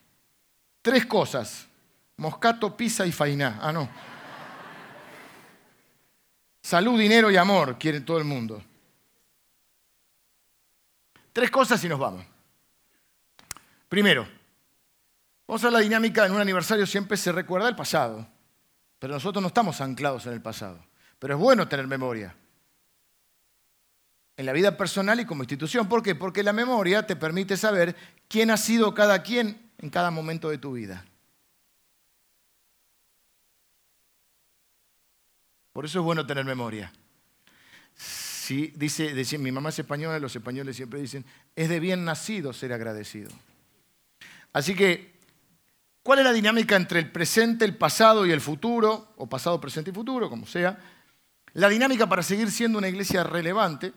[0.81, 1.67] Tres cosas.
[2.17, 3.59] Moscato, pizza y fainá.
[3.61, 3.89] Ah, no.
[6.61, 8.63] Salud, dinero y amor quiere todo el mundo.
[11.33, 12.25] Tres cosas y nos vamos.
[13.89, 14.27] Primero,
[15.47, 18.27] vamos a ver la dinámica en un aniversario, siempre se recuerda el pasado,
[18.99, 20.83] pero nosotros no estamos anclados en el pasado.
[21.19, 22.35] Pero es bueno tener memoria.
[24.37, 25.87] En la vida personal y como institución.
[25.87, 26.13] ¿Por qué?
[26.13, 27.95] Porque la memoria te permite saber
[28.27, 31.05] quién ha sido cada quien en cada momento de tu vida.
[35.71, 36.91] Por eso es bueno tener memoria.
[38.47, 43.31] Dice, mi mamá es española, los españoles siempre dicen, es de bien nacido ser agradecido.
[44.55, 45.19] Así que,
[46.01, 49.89] ¿cuál es la dinámica entre el presente, el pasado y el futuro, o pasado, presente
[49.89, 50.79] y futuro, como sea?
[51.51, 53.91] La dinámica para seguir siendo una iglesia relevante,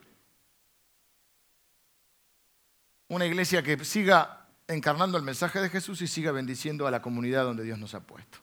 [3.07, 7.45] una iglesia que siga encarnando el mensaje de Jesús y siga bendiciendo a la comunidad
[7.45, 8.39] donde Dios nos ha puesto.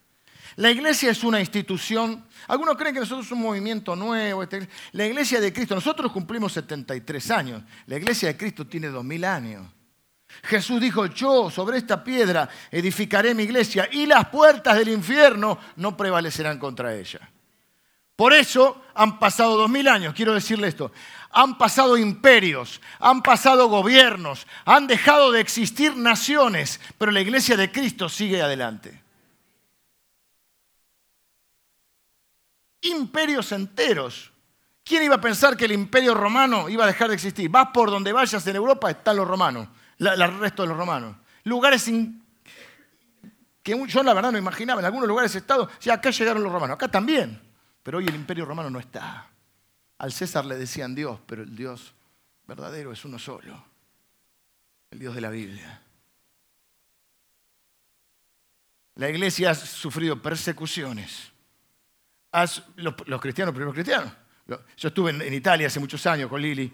[0.56, 2.26] La iglesia es una institución.
[2.48, 4.42] Algunos creen que nosotros somos un movimiento nuevo.
[4.42, 7.64] Este, la iglesia de Cristo, nosotros cumplimos 73 años.
[7.88, 9.76] La iglesia de Cristo tiene 2000 años.
[10.44, 15.96] Jesús dijo, yo sobre esta piedra edificaré mi iglesia y las puertas del infierno no
[15.96, 17.30] prevalecerán contra ella.
[18.16, 20.92] Por eso han pasado dos mil años, quiero decirle esto,
[21.32, 27.72] han pasado imperios, han pasado gobiernos, han dejado de existir naciones, pero la iglesia de
[27.72, 29.06] Cristo sigue adelante.
[32.86, 34.32] imperios enteros.
[34.84, 37.50] ¿Quién iba a pensar que el imperio romano iba a dejar de existir?
[37.50, 39.68] Vas por donde vayas en Europa, están los romanos,
[40.00, 41.16] el resto de los romanos.
[41.44, 41.90] Lugares
[43.64, 46.76] que yo la verdad no imaginaba, en algunos lugares he estado, acá llegaron los romanos,
[46.76, 47.42] acá también,
[47.82, 49.28] pero hoy el imperio romano no está.
[49.98, 51.94] Al César le decían Dios, pero el Dios
[52.48, 53.66] verdadero es uno solo,
[54.92, 55.82] el Dios de la Biblia.
[58.96, 61.34] La iglesia ha sufrido persecuciones
[62.76, 64.12] los, cristianos, primeros cristianos.
[64.78, 66.72] Yo estuve en, Italia hace muchos años con Lili.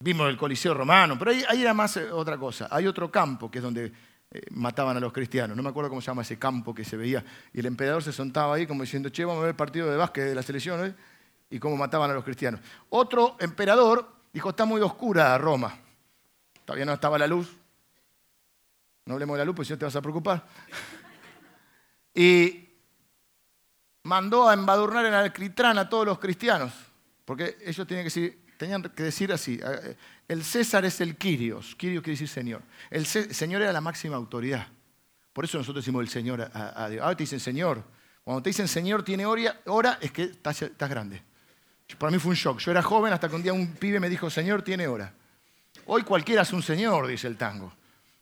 [0.00, 2.68] Vimos el Coliseo romano, pero ahí, era más eh, otra cosa.
[2.70, 3.92] Hay otro campo que es donde
[4.30, 5.56] eh, mataban a los cristianos.
[5.56, 7.24] No me acuerdo cómo se llama ese campo que se veía.
[7.52, 9.96] Y el emperador se sentaba ahí como diciendo, che, vamos a ver el partido de
[9.96, 10.94] básquet de la selección ¿eh?
[11.50, 12.60] y cómo mataban a los cristianos.
[12.90, 15.76] Otro emperador dijo, está muy oscura Roma.
[16.64, 17.56] Todavía no estaba la luz.
[19.04, 20.46] No hablemos de la luz, pues si no te vas a preocupar.
[22.14, 22.68] y
[24.04, 26.72] mandó a embadurnar en alquitrán a todos los cristianos,
[27.24, 28.47] porque ellos tenían que decir,
[29.32, 29.96] así, eh,
[30.28, 34.66] el César es el Quirios, Quirios quiere decir Señor, el Señor era la máxima autoridad.
[35.32, 37.00] Por eso nosotros decimos el Señor a, Dios.
[37.00, 37.84] Ahora te dicen Señor.
[38.24, 41.22] Cuando te dicen Señor tiene hora, es que estás, grande.
[41.96, 42.58] Para mí fue un shock.
[42.58, 45.14] Yo era joven hasta que un día un pibe me dijo, Señor tiene hora.
[45.86, 47.72] Hoy cualquiera es un Señor, dice el tango.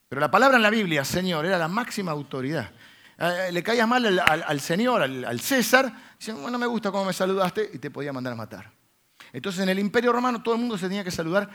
[0.09, 2.71] Pero la palabra en la Biblia, Señor, era la máxima autoridad.
[3.19, 7.15] Eh, le caías mal al, Señor, al, César, dice, bueno, no me gusta cómo me
[7.15, 8.71] saludaste, y te podía mandar a matar.
[9.33, 11.51] Entonces en el Imperio Romano todo el mundo se tenía que saludar.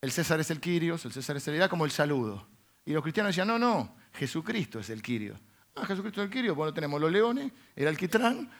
[0.00, 2.46] El César es el Quirios, el César es el era como el saludo.
[2.84, 5.38] Y los cristianos decían, no, no, Jesucristo es el Quirio.
[5.74, 6.54] Ah, Jesucristo es el Quirio.
[6.54, 8.50] Bueno, tenemos los leones, el alquitrán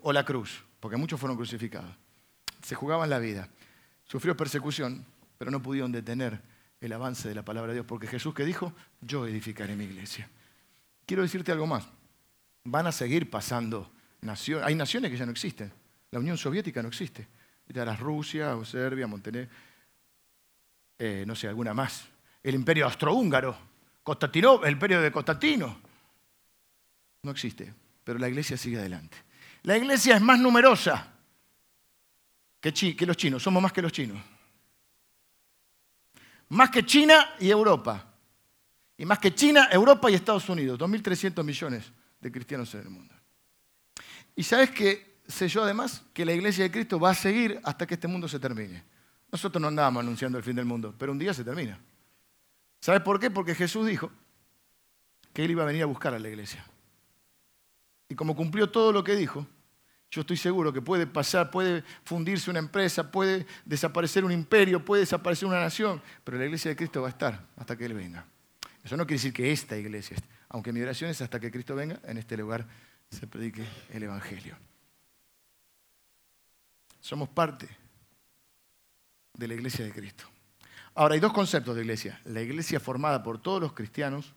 [0.00, 1.94] o la cruz, porque muchos fueron crucificados.
[2.62, 3.48] Se jugaban la vida.
[4.04, 5.06] Sufrió persecución,
[5.38, 6.40] pero no pudieron detener
[6.80, 10.28] el avance de la palabra de Dios, porque Jesús que dijo, yo edificaré mi iglesia.
[11.06, 11.86] Quiero decirte algo más.
[12.64, 14.66] Van a seguir pasando naciones.
[14.66, 15.72] Hay naciones que ya no existen.
[16.14, 17.26] La Unión Soviética no existe.
[17.68, 19.50] Era Rusia Serbia, Montenegro,
[20.96, 22.06] eh, no sé, alguna más.
[22.40, 23.58] El imperio austrohúngaro,
[24.62, 25.76] el imperio de Constantino.
[27.20, 27.74] No existe,
[28.04, 29.16] pero la iglesia sigue adelante.
[29.64, 31.12] La iglesia es más numerosa
[32.60, 34.22] que, que los chinos, somos más que los chinos.
[36.50, 38.14] Más que China y Europa.
[38.96, 40.78] Y más que China, Europa y Estados Unidos.
[40.78, 43.14] 2.300 millones de cristianos en el mundo.
[44.36, 47.86] Y sabes que sé yo además que la iglesia de Cristo va a seguir hasta
[47.86, 48.84] que este mundo se termine.
[49.30, 51.78] Nosotros no andábamos anunciando el fin del mundo, pero un día se termina.
[52.80, 53.30] ¿Sabes por qué?
[53.30, 54.10] Porque Jesús dijo
[55.32, 56.64] que Él iba a venir a buscar a la iglesia.
[58.08, 59.46] Y como cumplió todo lo que dijo,
[60.10, 65.00] yo estoy seguro que puede pasar, puede fundirse una empresa, puede desaparecer un imperio, puede
[65.00, 68.24] desaparecer una nación, pero la iglesia de Cristo va a estar hasta que Él venga.
[68.84, 70.16] Eso no quiere decir que esta iglesia,
[70.50, 72.66] aunque mi oración es hasta que Cristo venga, en este lugar
[73.10, 74.56] se predique el Evangelio.
[77.04, 77.68] Somos parte
[79.34, 80.24] de la iglesia de Cristo.
[80.94, 82.18] Ahora, hay dos conceptos de iglesia.
[82.24, 84.32] La iglesia formada por todos los cristianos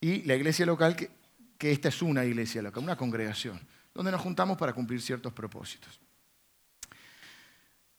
[0.00, 1.10] y la iglesia local, que,
[1.70, 3.60] esta es una iglesia local, una congregación,
[3.94, 6.00] donde nos juntamos para cumplir ciertos propósitos.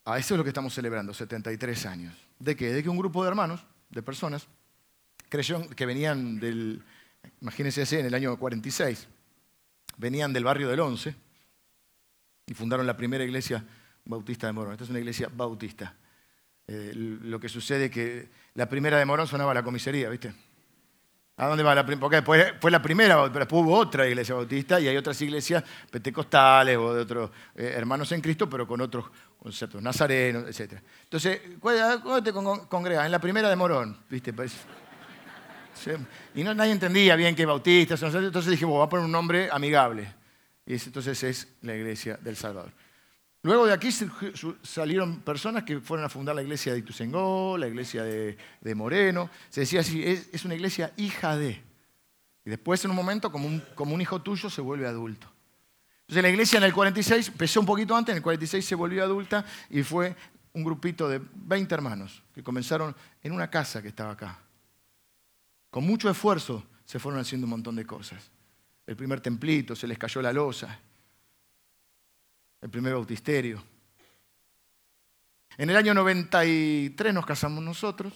[0.04, 2.14] A eso es lo que estamos celebrando, 73 años.
[2.40, 2.74] ¿De qué?
[2.74, 4.50] De que un grupo de hermanos, de personas,
[5.30, 6.84] creyó que venían del,
[7.40, 9.08] imagínense en el año 46,
[9.96, 11.27] venían del barrio del 11
[12.48, 13.64] y fundaron la primera iglesia
[14.06, 14.74] bautista de Morón.
[14.74, 15.94] Esta es una iglesia bautista.
[16.66, 20.34] Eh, lo que sucede es que la primera de Morón sonaba la comisaría, ¿viste?
[21.38, 22.24] ¿A dónde va la primera?
[22.24, 26.96] Porque fue la primera, pero hubo otra iglesia bautista y hay otras iglesias pentecostales o
[26.96, 29.06] de otros eh, hermanos en Cristo, pero con otros
[29.38, 30.82] conceptos, nazarenos, etc.
[31.04, 33.06] Entonces, ¿cuándo te congregas?
[33.06, 34.34] En la primera de Morón, ¿viste?
[36.34, 40.17] Y no, nadie entendía bien qué bautistas, entonces dije, voy a poner un nombre amigable.
[40.68, 42.74] Y entonces es la iglesia del Salvador.
[43.42, 43.90] Luego de aquí
[44.62, 48.38] salieron personas que fueron a fundar la iglesia de Ituzengó, la iglesia de,
[48.76, 49.30] Moreno.
[49.50, 51.64] Se decía así, es, una iglesia hija de.
[52.44, 55.32] Y después en un momento, como un, como un hijo tuyo, se vuelve adulto.
[56.02, 59.04] Entonces la iglesia en el 46, empezó un poquito antes, en el 46 se volvió
[59.04, 60.16] adulta y fue
[60.52, 64.40] un grupito de 20 hermanos que comenzaron en una casa que estaba acá.
[65.70, 68.32] Con mucho esfuerzo se fueron haciendo un montón de cosas.
[68.88, 70.80] El primer templito, se les cayó la losa,
[72.62, 73.64] el primer bautisterio.
[75.58, 78.14] En el año 93 nos casamos nosotros.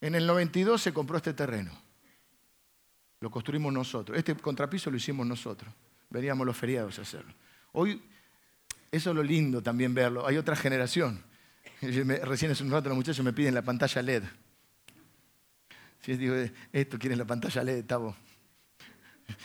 [0.00, 1.72] En el 92 se compró este terreno.
[3.20, 4.18] Lo construimos nosotros.
[4.18, 5.72] Este contrapiso lo hicimos nosotros.
[6.10, 7.32] Veníamos los feriados a hacerlo.
[7.72, 8.02] Hoy,
[8.90, 10.26] eso es lo lindo también verlo.
[10.26, 11.22] Hay otra generación.
[11.80, 14.24] Recién hace un rato los muchachos me piden la pantalla LED.
[16.00, 16.34] Si digo,
[16.72, 18.14] esto quieren la pantalla LED, Tavo.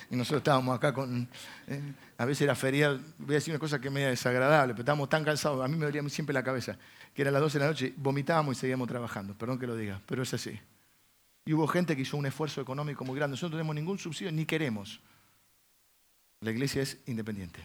[0.10, 1.28] Y nosotros estábamos acá con.
[1.67, 4.84] Eh, a veces era feria, voy a decir una cosa que es media desagradable, pero
[4.84, 6.78] estábamos tan cansados, a mí me dolía siempre la cabeza,
[7.13, 10.02] que era las 12 de la noche, vomitábamos y seguíamos trabajando, perdón que lo diga,
[10.06, 10.60] pero es así.
[11.46, 13.34] Y hubo gente que hizo un esfuerzo económico muy grande.
[13.34, 15.00] Nosotros no tenemos ningún subsidio ni queremos.
[16.41, 17.62] La iglesia es independiente.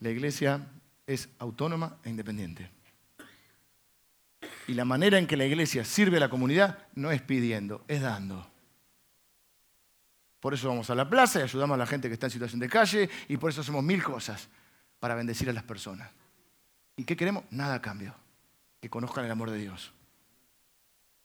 [0.00, 0.66] La iglesia
[1.06, 2.70] es autónoma e independiente.
[4.66, 8.00] Y la manera en que la iglesia sirve a la comunidad no es pidiendo, es
[8.00, 8.50] dando.
[10.46, 12.60] Por eso vamos a la plaza y ayudamos a la gente que está en situación
[12.60, 14.48] de calle y por eso hacemos mil cosas
[15.00, 16.08] para bendecir a las personas.
[16.94, 17.42] ¿Y qué queremos?
[17.50, 18.14] Nada a cambio.
[18.80, 19.92] Que conozcan el amor de Dios.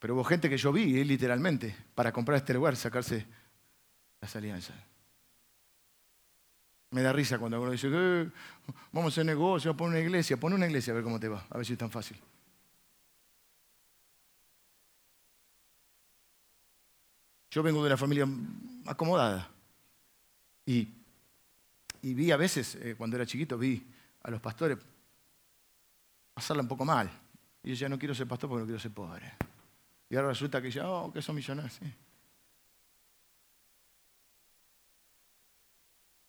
[0.00, 3.24] Pero hubo gente que yo vi, eh, literalmente, para comprar este lugar, sacarse
[4.20, 4.74] las alianzas.
[6.90, 8.28] Me da risa cuando uno dice, eh,
[8.90, 10.36] vamos a hacer negocio, a poner una iglesia.
[10.36, 12.18] Pon una iglesia a ver cómo te va, a ver si es tan fácil.
[17.52, 18.26] Yo vengo de una familia
[18.86, 19.48] acomodada.
[20.66, 20.88] Y,
[22.02, 23.86] vi a veces, eh, cuando era chiquito, vi
[24.22, 24.78] a los pastores
[26.34, 27.10] pasarla un poco mal.
[27.62, 29.32] Y yo ya no quiero ser pastor porque no quiero ser pobre.
[30.08, 31.74] Y ahora resulta que ya, oh, que son millonarios.
[31.74, 31.94] Sí.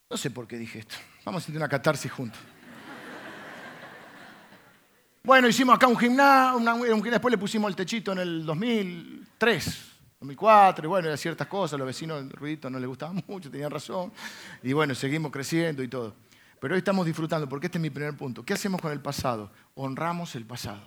[0.10, 0.96] No sé por qué dije esto.
[1.26, 2.39] Vamos a hacer una catarsis juntos.
[5.24, 9.93] Bueno, hicimos acá un gimnasio, después le pusimos el techito en el 2003.
[10.24, 13.72] 2004, y bueno, eran ciertas cosas, los vecinos el ruidito no les gustaba mucho, tenían
[13.72, 14.12] razón,
[14.62, 16.16] y bueno, seguimos creciendo y todo.
[16.60, 18.44] Pero hoy estamos disfrutando, porque este es mi primer punto.
[18.44, 19.52] ¿Qué hacemos con el pasado?
[19.76, 20.82] Honramos el pasado.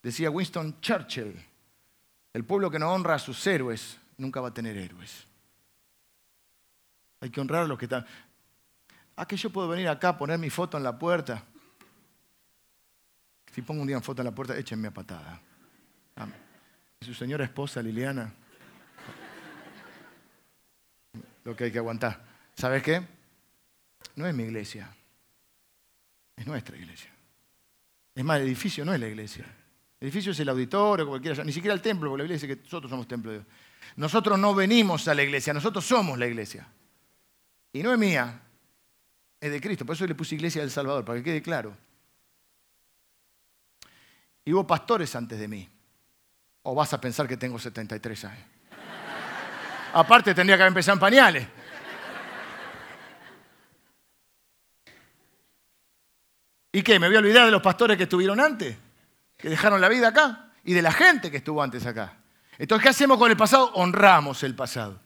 [0.00, 1.34] Decía Winston Churchill,
[2.32, 5.26] el pueblo que no honra a sus héroes nunca va a tener héroes.
[7.20, 8.06] Hay que honrar a los que están.
[9.16, 11.42] Ah, que yo puedo venir acá, poner mi foto en la puerta.
[13.52, 15.40] Si pongo un día en foto en la puerta, échenme a patada.
[17.00, 18.32] Su señora esposa, Liliana.
[21.44, 22.22] Lo que hay que aguantar.
[22.54, 23.02] ¿Sabes qué?
[24.16, 24.94] No es mi iglesia.
[26.36, 27.10] Es nuestra iglesia.
[28.14, 29.44] Es más, el edificio no es la iglesia.
[30.00, 32.64] El edificio es el auditorio, cualquiera, ni siquiera el templo, porque la iglesia dice que
[32.64, 33.48] nosotros somos templo de Dios.
[33.96, 36.68] Nosotros no venimos a la iglesia, nosotros somos la iglesia.
[37.72, 38.40] Y no es mía,
[39.40, 39.86] es de Cristo.
[39.86, 41.76] Por eso le puse iglesia del Salvador, para que quede claro.
[44.44, 45.68] Y hubo pastores antes de mí.
[46.62, 48.44] O vas a pensar que tengo 73 años.
[49.92, 51.46] Aparte tendría que haber empezado en pañales.
[56.72, 56.98] ¿Y qué?
[56.98, 58.76] ¿Me voy a olvidar de los pastores que estuvieron antes?
[59.36, 60.52] Que dejaron la vida acá.
[60.64, 62.18] Y de la gente que estuvo antes acá.
[62.58, 63.72] Entonces, ¿qué hacemos con el pasado?
[63.74, 65.00] Honramos el pasado.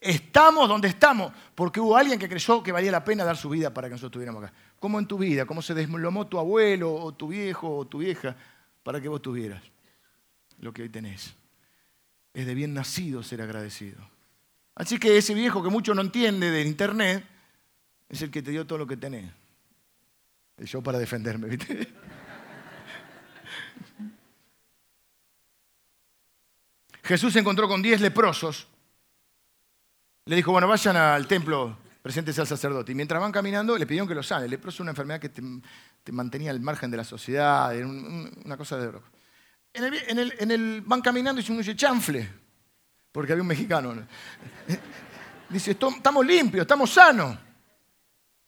[0.00, 3.72] Estamos donde estamos porque hubo alguien que creyó que valía la pena dar su vida
[3.72, 4.52] para que nosotros estuviéramos acá.
[4.80, 5.44] ¿Cómo en tu vida?
[5.44, 8.34] ¿Cómo se desmolomó tu abuelo o tu viejo o tu vieja
[8.82, 9.62] para que vos tuvieras
[10.60, 11.34] lo que hoy tenés?
[12.32, 13.98] Es de bien nacido ser agradecido.
[14.74, 17.24] Así que ese viejo que mucho no entiende del internet
[18.08, 19.30] es el que te dio todo lo que tenés.
[20.58, 21.88] Yo para defenderme, ¿viste?
[27.02, 28.68] Jesús se encontró con diez leprosos.
[30.26, 32.92] Le dijo, bueno, vayan al templo, preséntese al sacerdote.
[32.92, 34.44] Y mientras van caminando, le pidieron que lo sane.
[34.44, 35.42] El leproso es una enfermedad que te,
[36.12, 39.08] mantenía al margen de la sociedad, era una cosa de loco.
[39.72, 42.28] En el, van caminando y uno dice, chanfle,
[43.12, 43.94] porque había un mexicano.
[45.48, 47.36] Dice, estamos limpios, estamos sanos.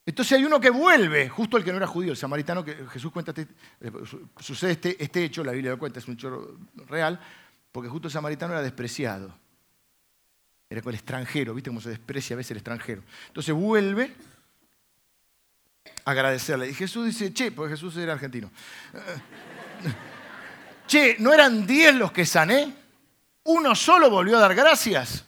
[0.05, 3.13] Entonces hay uno que vuelve, justo el que no era judío, el samaritano, que Jesús
[3.13, 3.43] cuenta, este,
[3.81, 3.93] eh,
[4.41, 6.59] sucede este, este hecho, la Biblia lo cuenta, es un hecho
[6.89, 7.21] real,
[7.71, 9.33] porque justo el samaritano era despreciado.
[10.69, 13.03] Era con el extranjero, ¿viste cómo se desprecia a veces el extranjero?
[13.29, 14.13] Entonces vuelve
[16.05, 16.69] a agradecerle.
[16.69, 18.51] Y Jesús dice, che, porque Jesús era argentino.
[20.93, 22.71] Che, ¿no eran diez los que sané?
[23.45, 25.25] Uno solo volvió a dar gracias.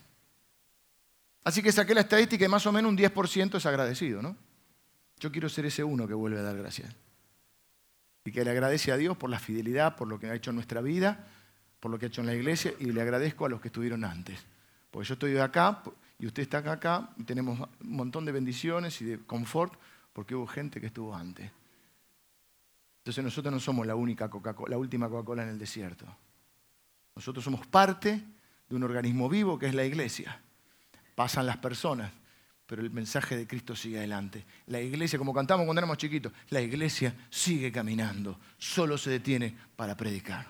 [1.43, 4.37] Así que saqué la estadística y más o menos un 10% es agradecido, ¿no?
[5.19, 6.95] Yo quiero ser ese uno que vuelve a dar gracias.
[8.27, 10.57] Y que le agradece a Dios por la fidelidad, por lo que ha hecho en
[10.57, 11.27] nuestra vida,
[11.81, 14.05] por lo que ha hecho en la iglesia y le agradezco a los que estuvieron
[14.05, 14.39] antes.
[14.91, 15.83] Porque yo estoy acá
[16.19, 19.73] y usted está acá y tenemos un montón de bendiciones y de confort
[20.13, 21.51] porque hubo gente que estuvo antes.
[23.05, 26.07] Entonces nosotros no somos la única Coca-Cola, la última Coca-Cola en el desierto.
[27.15, 28.25] Nosotros somos parte
[28.67, 30.41] de un organismo vivo que es la iglesia.
[31.15, 32.11] Pasan las personas,
[32.65, 34.47] pero el mensaje de Cristo sigue adelante.
[34.69, 39.95] La iglesia, como cantamos cuando éramos chiquitos, la iglesia sigue caminando, solo se detiene para
[39.95, 40.47] predicar.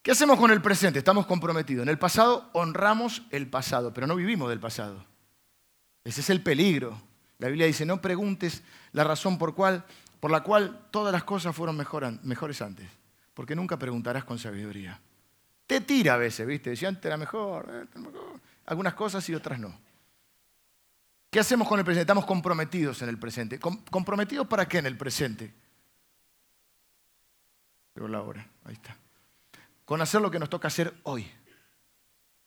[0.00, 1.00] ¿Qué hacemos con el presente?
[1.00, 1.82] Estamos comprometidos.
[1.82, 5.04] En el pasado honramos el pasado, pero no vivimos del pasado.
[6.02, 6.98] Ese es el peligro.
[7.38, 9.54] La Biblia dice, no preguntes la razón por,
[10.20, 12.88] por la cual todas las cosas fueron mejores antes,
[13.34, 15.00] porque nunca preguntarás con sabiduría.
[15.66, 16.70] Te tira a veces, ¿viste?
[16.70, 17.88] Decía, antes era mejor.
[18.66, 19.76] Algunas cosas y otras no.
[21.30, 22.02] ¿Qué hacemos con el presente?
[22.02, 23.58] Estamos comprometidos en el presente.
[23.58, 25.52] ¿Comprometidos para qué en el presente?
[27.92, 28.96] Pero la hora, ahí está
[29.86, 31.26] con hacer lo que nos toca hacer hoy.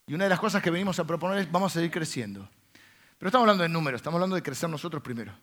[0.05, 2.47] Y una de las cosas que venimos a proponer es vamos a seguir creciendo.
[3.17, 5.33] Pero estamos hablando de números, estamos hablando de crecer nosotros primero,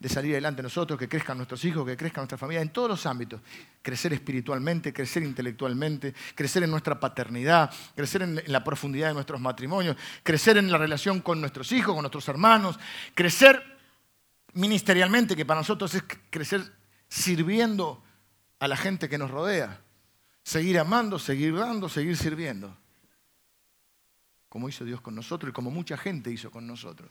[0.00, 3.04] de salir adelante nosotros, que crezcan nuestros hijos, que crezca nuestra familia, en todos los
[3.04, 3.42] ámbitos.
[3.82, 9.96] Crecer espiritualmente, crecer intelectualmente, crecer en nuestra paternidad, crecer en la profundidad de nuestros matrimonios,
[10.22, 12.80] crecer en la relación con nuestros hijos, con nuestros hermanos,
[13.14, 13.62] crecer
[14.54, 16.62] ministerialmente, que para nosotros es crecer
[17.06, 18.02] sirviendo
[18.58, 19.82] a la gente que nos rodea.
[20.42, 22.74] Seguir amando, seguir dando, seguir sirviendo.
[24.48, 27.10] Como hizo Dios con nosotros y como mucha gente hizo con nosotros.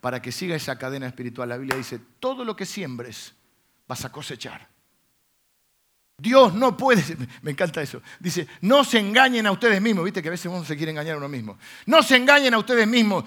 [0.00, 1.48] Para que siga esa cadena espiritual.
[1.48, 3.34] La Biblia dice, todo lo que siembres
[3.86, 4.68] vas a cosechar.
[6.20, 7.02] Dios no puede,
[7.42, 10.64] me encanta eso, dice, no se engañen a ustedes mismos, viste que a veces uno
[10.64, 11.58] se quiere engañar a uno mismo.
[11.86, 13.24] No se engañen a ustedes mismos.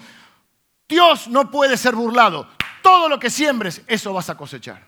[0.88, 2.48] Dios no puede ser burlado.
[2.82, 4.86] Todo lo que siembres, eso vas a cosechar.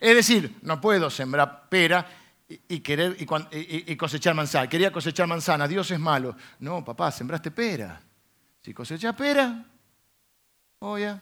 [0.00, 2.06] Es decir, no puedo sembrar pera
[2.48, 4.68] y, querer, y, cosechar manzana.
[4.68, 6.36] Quería cosechar manzana, Dios es malo.
[6.60, 8.00] No, papá, sembraste pera.
[8.60, 9.64] Si cosecha pera,
[10.80, 11.20] olla.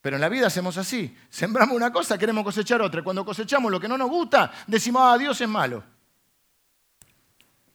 [0.00, 1.16] Pero en la vida hacemos así.
[1.28, 3.02] Sembramos una cosa, queremos cosechar otra.
[3.02, 5.82] Cuando cosechamos lo que no nos gusta, decimos, ah, Dios es malo.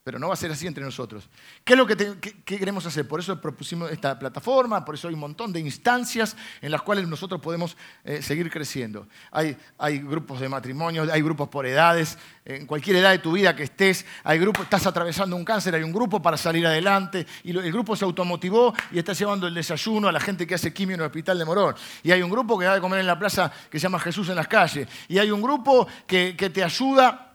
[0.03, 1.29] Pero no va a ser así entre nosotros.
[1.63, 1.95] ¿Qué es lo que,
[2.43, 3.07] queremos hacer?
[3.07, 7.07] Por eso propusimos esta plataforma, por eso hay un montón de instancias en las cuales
[7.07, 9.07] nosotros podemos eh, seguir creciendo.
[9.31, 9.55] Hay,
[9.99, 14.05] grupos de matrimonio, hay grupos por edades, en cualquier edad de tu vida que estés,
[14.25, 17.95] hay grupos, estás atravesando un cáncer, hay un grupo para salir adelante, y el grupo
[17.95, 21.05] se automotivó y está llevando el desayuno a la gente que hace quimio en el
[21.05, 21.75] hospital de Morón.
[22.03, 24.27] Y hay un grupo que va a comer en la plaza que se llama Jesús
[24.27, 24.85] en las calles.
[25.07, 27.32] Y hay un grupo que te ayuda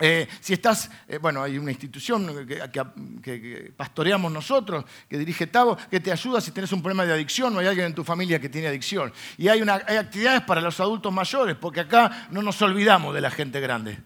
[0.00, 6.00] eh, si estás, eh, bueno, hay una institución que, pastoreamos nosotros, que dirige Tavo, que
[6.00, 8.48] te ayuda si tienes un problema de adicción o hay alguien en tu familia que
[8.48, 9.12] tiene adicción.
[9.36, 13.30] Y hay, hay actividades para los adultos mayores, porque acá no nos olvidamos de la
[13.30, 13.98] gente grande.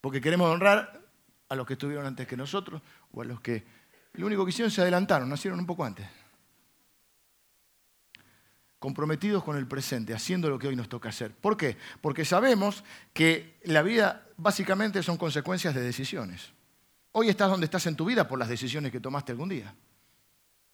[0.00, 1.00] Porque queremos honrar
[1.48, 3.64] a los que estuvieron antes que nosotros o a los que
[4.14, 6.06] lo único que hicieron se adelantaron, nacieron un poco antes
[8.78, 11.32] comprometidos con el presente, haciendo lo que hoy nos toca hacer.
[11.32, 11.76] ¿Por qué?
[12.00, 16.52] Porque sabemos que la vida básicamente son consecuencias de decisiones.
[17.12, 19.74] Hoy estás donde estás en tu vida por las decisiones que tomaste algún día.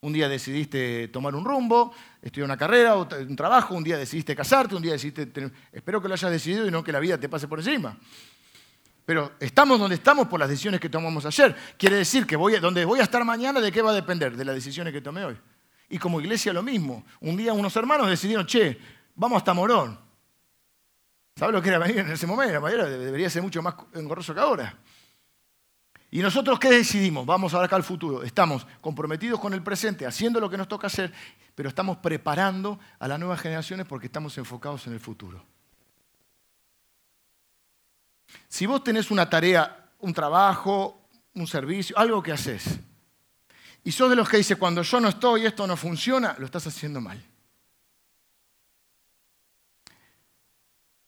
[0.00, 4.74] Un día decidiste tomar un rumbo, estudiar una carrera, un trabajo, un día decidiste casarte,
[4.74, 5.26] un día decidiste...
[5.26, 5.52] Tener...
[5.70, 7.96] Espero que lo hayas decidido y no que la vida te pase por encima.
[9.04, 11.54] Pero estamos donde estamos por las decisiones que tomamos ayer.
[11.76, 14.36] Quiere decir que voy, donde voy a estar mañana, ¿de qué va a depender?
[14.36, 15.36] De las decisiones que tomé hoy.
[15.92, 17.04] Y como iglesia lo mismo.
[17.20, 18.78] Un día unos hermanos decidieron, che,
[19.14, 19.98] vamos hasta Morón.
[21.36, 22.66] ¿Sabes lo que era venir en ese momento?
[22.66, 24.74] debería ser mucho más engorroso que ahora.
[26.10, 27.26] ¿Y nosotros qué decidimos?
[27.26, 28.22] Vamos ahora acá al futuro.
[28.22, 31.12] Estamos comprometidos con el presente, haciendo lo que nos toca hacer,
[31.54, 35.44] pero estamos preparando a las nuevas generaciones porque estamos enfocados en el futuro.
[38.48, 42.80] Si vos tenés una tarea, un trabajo, un servicio, algo que haces,
[43.84, 46.66] y sos de los que dice, cuando yo no estoy, esto no funciona, lo estás
[46.66, 47.22] haciendo mal.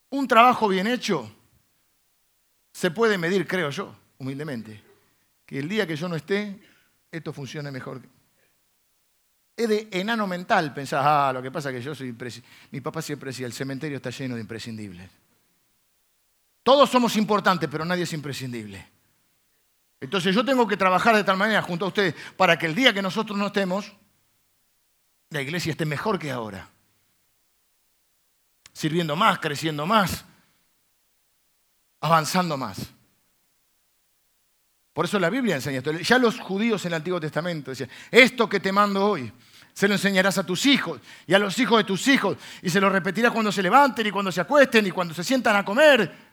[0.09, 1.31] Un trabajo bien hecho
[2.71, 4.83] se puede medir, creo yo, humildemente,
[5.45, 6.59] que el día que yo no esté,
[7.11, 8.01] esto funcione mejor.
[9.55, 12.13] Es de enano mental pensar, ah, lo que pasa es que yo soy
[12.71, 15.09] Mi papá siempre decía, el cementerio está lleno de imprescindibles.
[16.63, 18.94] Todos somos importantes, pero nadie es imprescindible.
[20.05, 22.93] Entonces yo tengo que trabajar de tal manera junto a ustedes para que el día
[22.93, 23.91] que nosotros no estemos,
[25.31, 26.69] la iglesia esté mejor que ahora.
[28.71, 30.23] Sirviendo más, creciendo más,
[32.01, 32.77] avanzando más.
[34.93, 35.91] Por eso la Biblia enseña esto.
[35.91, 39.31] Ya los judíos en el Antiguo Testamento decían, esto que te mando hoy,
[39.73, 42.79] se lo enseñarás a tus hijos y a los hijos de tus hijos, y se
[42.79, 46.24] lo repetirás cuando se levanten y cuando se acuesten y cuando se sientan a comer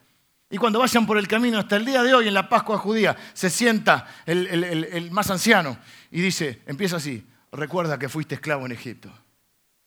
[0.52, 3.16] y cuando vayan por el camino hasta el día de hoy en la Pascua judía,
[3.32, 5.78] se sienta el, más anciano
[6.10, 9.10] y dice, empieza así, recuerda que fuiste esclavo en Egipto.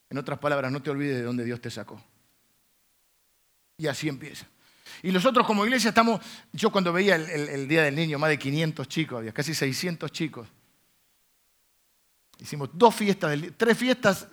[0.09, 2.03] En otras palabras, no te olvides de dónde Dios te sacó.
[3.77, 4.47] Y así empieza.
[5.03, 6.19] Y nosotros como iglesia estamos,
[6.51, 10.47] yo cuando veía el, Día del Niño, más de 500 chicos, había casi 600 chicos.
[12.39, 14.27] Hicimos dos fiestas, tres fiestas,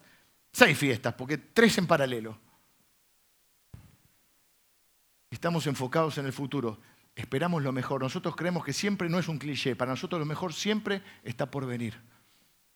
[0.50, 2.38] seis fiestas, porque tres en paralelo.
[5.32, 6.78] Estamos enfocados en el futuro.
[7.16, 8.02] Esperamos lo mejor.
[8.02, 9.74] Nosotros creemos que siempre no es un cliché.
[9.74, 11.98] Para nosotros lo mejor siempre está por venir.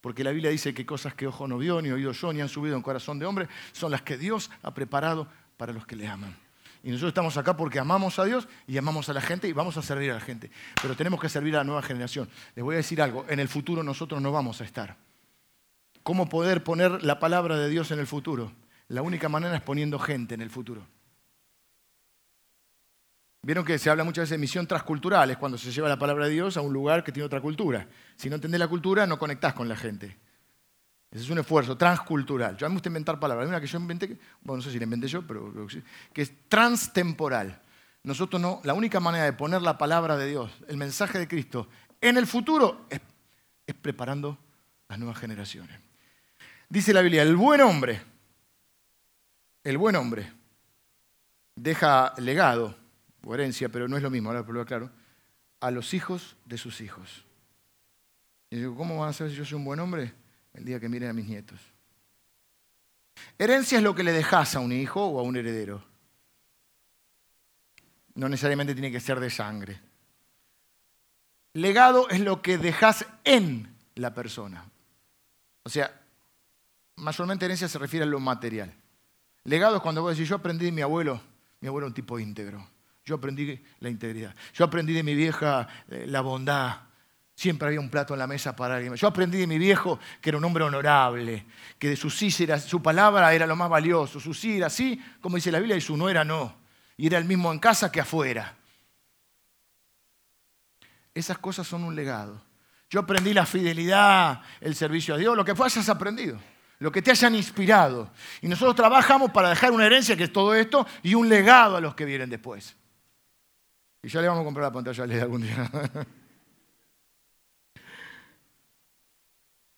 [0.01, 2.49] Porque la Biblia dice que cosas que ojo no vio, ni oído yo, ni han
[2.49, 5.29] subido en corazón de hombre, son las que Dios ha preparado
[5.59, 6.35] para los que le aman.
[6.83, 9.77] Y nosotros estamos acá porque amamos a Dios y amamos a la gente y vamos
[9.77, 10.51] a servir a la gente.
[10.81, 12.27] Pero tenemos que servir a la nueva generación.
[12.55, 14.97] Les voy a decir algo, en el futuro nosotros no vamos a estar.
[16.03, 18.51] ¿Cómo poder poner la palabra de Dios en el futuro?
[18.89, 20.87] La única manera es poniendo gente en el futuro.
[23.47, 26.25] Vieron que se habla muchas veces de misión transcultural, es cuando se lleva la palabra
[26.25, 27.87] de Dios a un lugar que tiene otra cultura.
[28.17, 30.17] Si no entendés la cultura, no conectás con la gente.
[31.13, 32.57] Ese es un esfuerzo transcultural.
[32.57, 33.45] Yo a mí me gusta inventar palabras.
[33.45, 35.55] Hay una que yo inventé, bueno, no sé si la inventé yo, pero
[36.13, 37.63] que es transtemporal.
[38.03, 41.69] Nosotros no, la única manera de poner la palabra de Dios, el mensaje de Cristo,
[42.01, 43.01] en el futuro es,
[43.65, 44.37] es preparando
[44.89, 45.79] las nuevas generaciones.
[46.69, 48.03] Dice la Biblia, el buen hombre,
[49.63, 50.33] el buen hombre
[51.55, 52.86] deja legado
[53.27, 54.89] o herencia, pero no es lo mismo, ahora lo claro,
[55.61, 57.25] a los hijos de sus hijos.
[58.51, 60.15] Y digo, ¿cómo van a saber si yo soy un buen hombre?
[60.55, 61.59] El día que miren a mis nietos.
[63.37, 65.83] Herencia es lo que le dejas a un hijo o a un heredero.
[68.15, 69.81] No necesariamente tiene que ser de sangre.
[71.55, 74.71] Legado es lo que dejas en la persona.
[75.65, 76.01] O sea,
[76.95, 78.73] mayormente herencia se refiere a lo material.
[79.43, 81.21] Legado es cuando vos decís, yo aprendí de mi abuelo,
[81.61, 82.76] mi abuelo era un tipo íntegro.
[83.07, 84.35] Yo aprendí la integridad.
[84.53, 86.79] Yo aprendí de mi vieja eh, la bondad.
[87.37, 88.93] Siempre había un plato en la mesa para alguien.
[88.97, 91.47] Yo aprendí de mi viejo que era un hombre honorable,
[91.79, 94.19] que de su sí su palabra era lo más valioso.
[94.19, 96.57] Su sí era sí, como dice la Biblia, y su no era no.
[96.97, 98.57] Y era el mismo en casa que afuera.
[101.15, 102.43] Esas cosas son un legado.
[102.91, 106.41] Yo aprendí la fidelidad, el servicio a Dios, lo que hayas aprendido,
[106.81, 108.11] lo que te hayan inspirado.
[108.43, 111.81] Y nosotros trabajamos para dejar una herencia que es todo esto y un legado a
[111.81, 112.77] los que vienen después.
[114.07, 115.69] Y ya le vamos a comprar la pantalla LED algún día.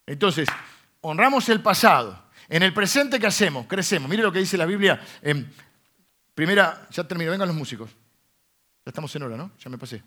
[0.07, 0.47] Entonces,
[1.01, 2.24] honramos el pasado.
[2.47, 3.66] En el presente, ¿qué hacemos?
[3.66, 4.07] Crecemos.
[4.07, 5.01] Mire lo que dice la Biblia.
[6.35, 7.89] Primera, ya termino, vengan los músicos.
[8.85, 9.53] Ya estamos en hora, ¿no?
[9.59, 10.03] Ya me pasé.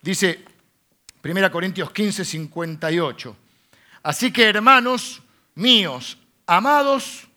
[0.00, 0.42] Dice
[1.22, 3.36] 1 Corintios 15, 58.
[4.02, 5.22] Así que, hermanos
[5.56, 7.28] míos, amados,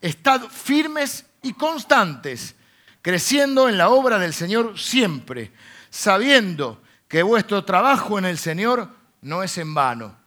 [0.00, 2.54] estad firmes y constantes,
[3.02, 5.52] creciendo en la obra del Señor siempre,
[5.90, 8.88] sabiendo que vuestro trabajo en el Señor
[9.20, 10.22] no es en vano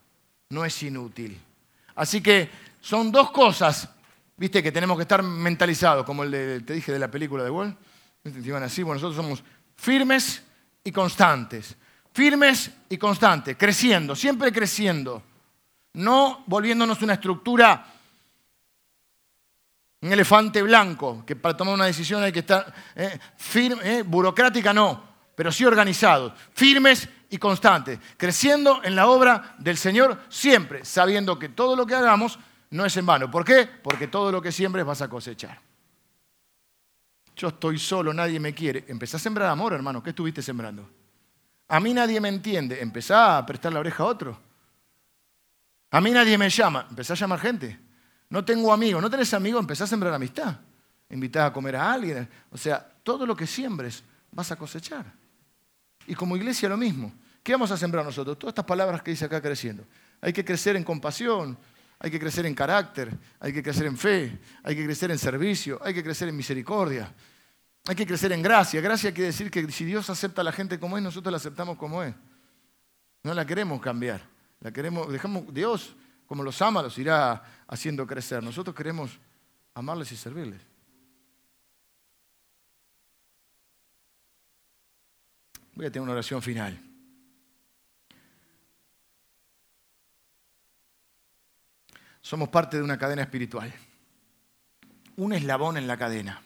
[0.49, 1.39] no es inútil.
[1.95, 2.49] Así que
[2.81, 3.89] son dos cosas,
[4.37, 7.49] viste, que tenemos que estar mentalizados, como el de, te dije de la película de
[7.49, 7.75] Wall.
[8.43, 9.43] Iban así, bueno, nosotros somos
[9.75, 10.43] firmes
[10.83, 11.75] y constantes.
[12.11, 15.21] Firmes y constantes, creciendo, siempre creciendo.
[15.93, 17.85] No volviéndonos una estructura,
[20.05, 24.71] un elefante blanco, que para tomar una decisión hay que estar eh, firme, eh, burocrática
[24.71, 25.03] no,
[25.35, 31.49] pero sí organizados, firmes y constante, creciendo en la obra del Señor siempre, sabiendo que
[31.49, 32.37] todo lo que hagamos
[32.69, 33.31] no es en vano.
[33.31, 33.67] ¿Por qué?
[33.81, 35.59] Porque todo lo que siembres vas a cosechar.
[37.35, 38.85] Yo estoy solo, nadie me quiere.
[38.87, 40.03] Empezá a sembrar amor, hermano.
[40.03, 40.87] ¿Qué estuviste sembrando?
[41.67, 42.79] A mí nadie me entiende.
[42.79, 44.39] Empezá a prestar la oreja a otro.
[45.89, 46.85] A mí nadie me llama.
[46.89, 47.84] Empezá a llamar gente.
[48.29, 49.01] No tengo amigos.
[49.01, 49.61] ¿No tenés amigos?
[49.61, 50.55] Empezá a sembrar amistad.
[51.09, 52.27] Invitá a comer a alguien.
[52.51, 55.05] O sea, todo lo que siembres vas a cosechar.
[56.07, 57.13] Y como iglesia lo mismo.
[57.43, 58.39] ¿Qué vamos a sembrar nosotros?
[58.39, 59.85] Todas estas palabras que dice acá creciendo.
[60.19, 61.57] Hay que crecer en compasión,
[61.99, 65.79] hay que crecer en carácter, hay que crecer en fe, hay que crecer en servicio,
[65.83, 67.13] hay que crecer en misericordia,
[67.85, 68.81] hay que crecer en gracia.
[68.81, 71.77] Gracia quiere decir que si Dios acepta a la gente como es, nosotros la aceptamos
[71.77, 72.15] como es.
[73.21, 74.21] No la queremos cambiar.
[74.59, 75.95] La queremos, dejamos, Dios,
[76.25, 78.43] como los ama, los irá haciendo crecer.
[78.43, 79.19] Nosotros queremos
[79.73, 80.61] amarles y servirles.
[85.73, 86.79] Voy a tener una oración final.
[92.21, 93.73] Somos parte de una cadena espiritual.
[95.17, 96.41] Un eslabón en la cadena.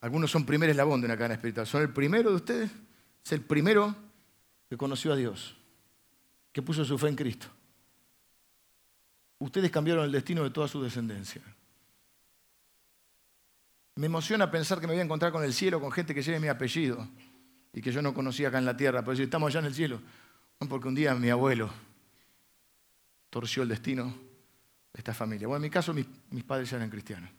[0.00, 1.66] Algunos son primer eslabón de una cadena espiritual.
[1.66, 2.70] ¿Son el primero de ustedes?
[3.24, 3.94] Es el primero
[4.68, 5.56] que conoció a Dios,
[6.52, 7.48] que puso su fe en Cristo.
[9.40, 11.42] Ustedes cambiaron el destino de toda su descendencia.
[13.96, 16.38] Me emociona pensar que me voy a encontrar con el cielo, con gente que lleve
[16.38, 17.08] mi apellido
[17.72, 19.02] y que yo no conocía acá en la tierra.
[19.02, 20.00] Pero si estamos allá en el cielo,
[20.68, 21.70] porque un día mi abuelo
[23.30, 24.04] torció el destino
[24.92, 25.48] de esta familia.
[25.48, 26.06] Bueno, en mi caso mis,
[26.46, 27.30] padres eran cristianos,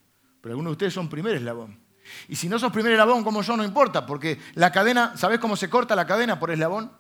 [0.41, 1.78] pero algunos de ustedes son primer eslabón.
[2.28, 5.56] Y si no sos primer eslabón como yo, no importa, porque la cadena, ¿sabés cómo
[5.56, 6.91] se corta la cadena por eslabón?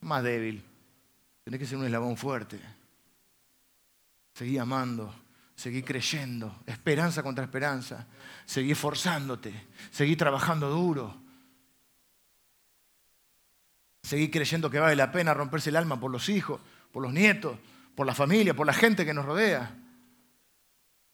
[0.00, 0.62] Más débil.
[1.42, 2.60] Tenés que ser un eslabón fuerte.
[4.42, 5.14] Seguí amando,
[5.54, 8.08] seguí creyendo, esperanza contra esperanza,
[8.44, 11.16] seguí esforzándote, seguí trabajando duro,
[14.02, 17.56] seguí creyendo que vale la pena romperse el alma por los hijos, por los nietos,
[17.94, 19.78] por la familia, por la gente que nos rodea,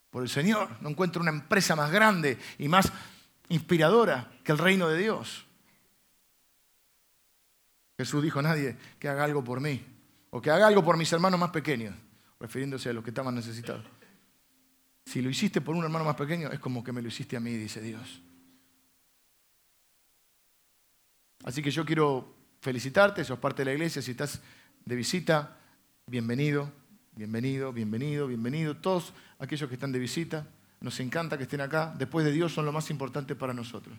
[0.09, 0.81] por el Señor.
[0.81, 2.91] No encuentro una empresa más grande y más
[3.51, 5.45] inspiradora que el reino de Dios.
[7.99, 9.85] Jesús dijo a nadie que haga algo por mí
[10.31, 11.95] o que haga algo por mis hermanos más pequeños,
[12.41, 13.85] refiriéndose a los que estaban necesitados.
[15.05, 17.41] Si lo hiciste por un hermano más pequeño, es como que me lo hiciste a
[17.41, 18.21] mí, dice Dios.
[21.45, 24.41] Así que yo quiero felicitarte, sos parte de la iglesia, si estás
[24.85, 25.57] de visita,
[26.07, 26.71] bienvenido,
[27.15, 28.77] bienvenido, bienvenido, bienvenido.
[28.77, 30.47] Todos aquellos que están de visita,
[30.81, 31.95] nos encanta que estén acá.
[31.97, 33.97] Después de Dios son lo más importante para nosotros.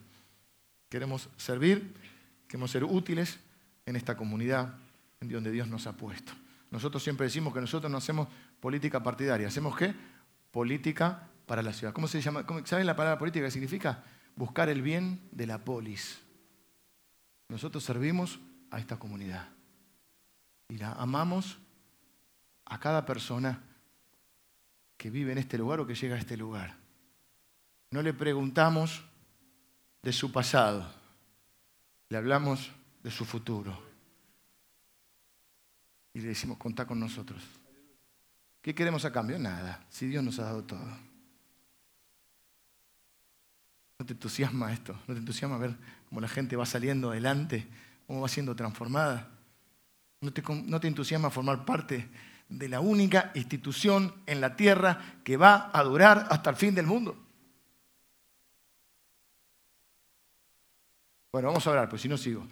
[0.90, 1.94] Queremos servir,
[2.48, 3.40] queremos ser útiles
[3.86, 4.76] en esta comunidad
[5.20, 6.34] en donde Dios nos ha puesto.
[6.72, 8.28] Nosotros siempre decimos que nosotros no hacemos
[8.60, 9.48] política partidaria.
[9.48, 9.96] ¿Hacemos qué?
[10.52, 11.94] política para la ciudad.
[11.94, 12.46] ¿Cómo se llama?
[12.66, 13.46] ¿Saben la palabra política?
[13.46, 14.04] ¿Qué significa?
[14.36, 16.22] Buscar el bien de la polis.
[17.50, 18.40] Nosotros servimos
[18.72, 19.50] a esta comunidad
[20.70, 21.58] y la amamos
[22.66, 23.64] a cada persona
[24.98, 26.78] que vive en este lugar o que llega a este lugar.
[27.92, 29.04] No le preguntamos
[30.04, 30.88] de su pasado,
[32.10, 33.89] le hablamos de su futuro.
[36.14, 37.42] Y le decimos, contá con nosotros.
[38.62, 39.40] ¿Qué queremos a cambio?
[39.40, 40.86] Nada, si Dios nos ha dado todo.
[44.00, 44.94] ¿No te entusiasma esto?
[45.08, 45.76] ¿No te entusiasma ver
[46.08, 47.68] cómo la gente va saliendo adelante
[48.10, 49.28] cómo va siendo transformada.
[50.22, 52.10] ¿No te, ¿No te entusiasma formar parte
[52.50, 56.88] de la única institución en la tierra que va a durar hasta el fin del
[56.88, 57.16] mundo?
[61.32, 62.48] Bueno, vamos a orar, pues si no sigo.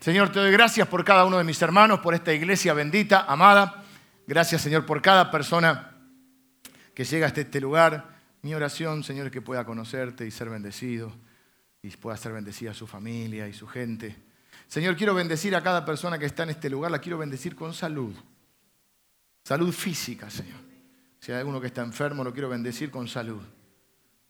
[0.00, 3.82] Señor, te doy gracias por cada uno de mis hermanos, por esta iglesia bendita, amada.
[4.28, 5.96] Gracias, Señor, por cada persona
[6.94, 8.16] que llega hasta este lugar.
[8.42, 11.12] Mi oración, Señor, es que pueda conocerte y ser bendecido,
[11.82, 14.14] y pueda ser bendecida su familia y su gente.
[14.68, 17.74] Señor, quiero bendecir a cada persona que está en este lugar, la quiero bendecir con
[17.74, 18.14] salud.
[19.42, 20.60] Salud física, Señor.
[21.18, 23.42] Si hay alguno que está enfermo, lo quiero bendecir con salud.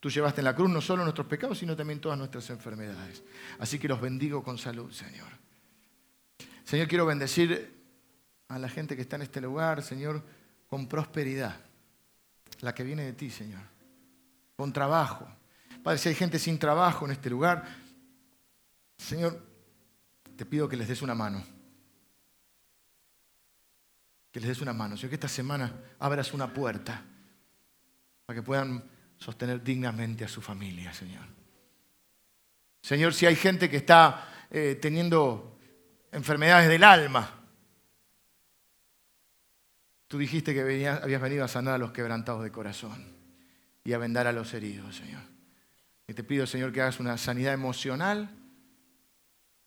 [0.00, 3.22] Tú llevaste en la cruz no solo nuestros pecados, sino también todas nuestras enfermedades.
[3.58, 5.47] Así que los bendigo con salud, Señor.
[6.68, 7.82] Señor, quiero bendecir
[8.48, 10.22] a la gente que está en este lugar, Señor,
[10.66, 11.56] con prosperidad,
[12.60, 13.62] la que viene de ti, Señor,
[14.54, 15.26] con trabajo.
[15.82, 17.64] Padre, si hay gente sin trabajo en este lugar,
[18.98, 19.42] Señor,
[20.36, 21.42] te pido que les des una mano.
[24.30, 24.94] Que les des una mano.
[24.98, 27.02] Señor, que esta semana abras una puerta
[28.26, 28.84] para que puedan
[29.16, 31.24] sostener dignamente a su familia, Señor.
[32.82, 35.57] Señor, si hay gente que está eh, teniendo
[36.12, 37.30] enfermedades del alma.
[40.06, 43.04] Tú dijiste que habías venido a sanar a los quebrantados de corazón
[43.84, 45.22] y a vendar a los heridos, Señor.
[46.06, 48.30] Y te pido, Señor, que hagas una sanidad emocional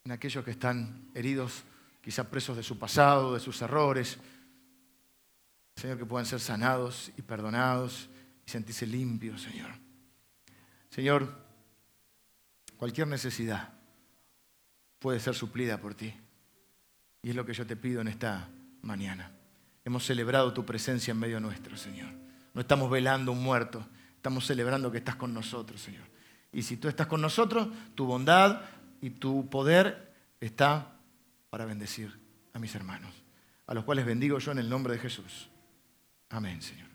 [0.04, 1.62] en aquellos que están heridos,
[2.00, 4.18] quizá presos de su pasado, de sus errores.
[5.76, 8.10] Señor, que puedan ser sanados y perdonados
[8.44, 9.70] y sentirse limpios, Señor.
[10.90, 11.32] Señor,
[12.76, 13.72] cualquier necesidad
[14.98, 16.12] puede ser suplida por ti.
[17.22, 18.48] Y es lo que yo te pido en esta
[18.82, 19.30] mañana.
[19.84, 22.10] Hemos celebrado tu presencia en medio nuestro, Señor.
[22.54, 26.04] No estamos velando un muerto, estamos celebrando que estás con nosotros, Señor.
[26.52, 28.60] Y si tú estás con nosotros, tu bondad
[29.00, 30.92] y tu poder está
[31.48, 32.18] para bendecir
[32.52, 33.10] a mis hermanos,
[33.66, 35.48] a los cuales bendigo yo en el nombre de Jesús.
[36.28, 36.91] Amén, Señor.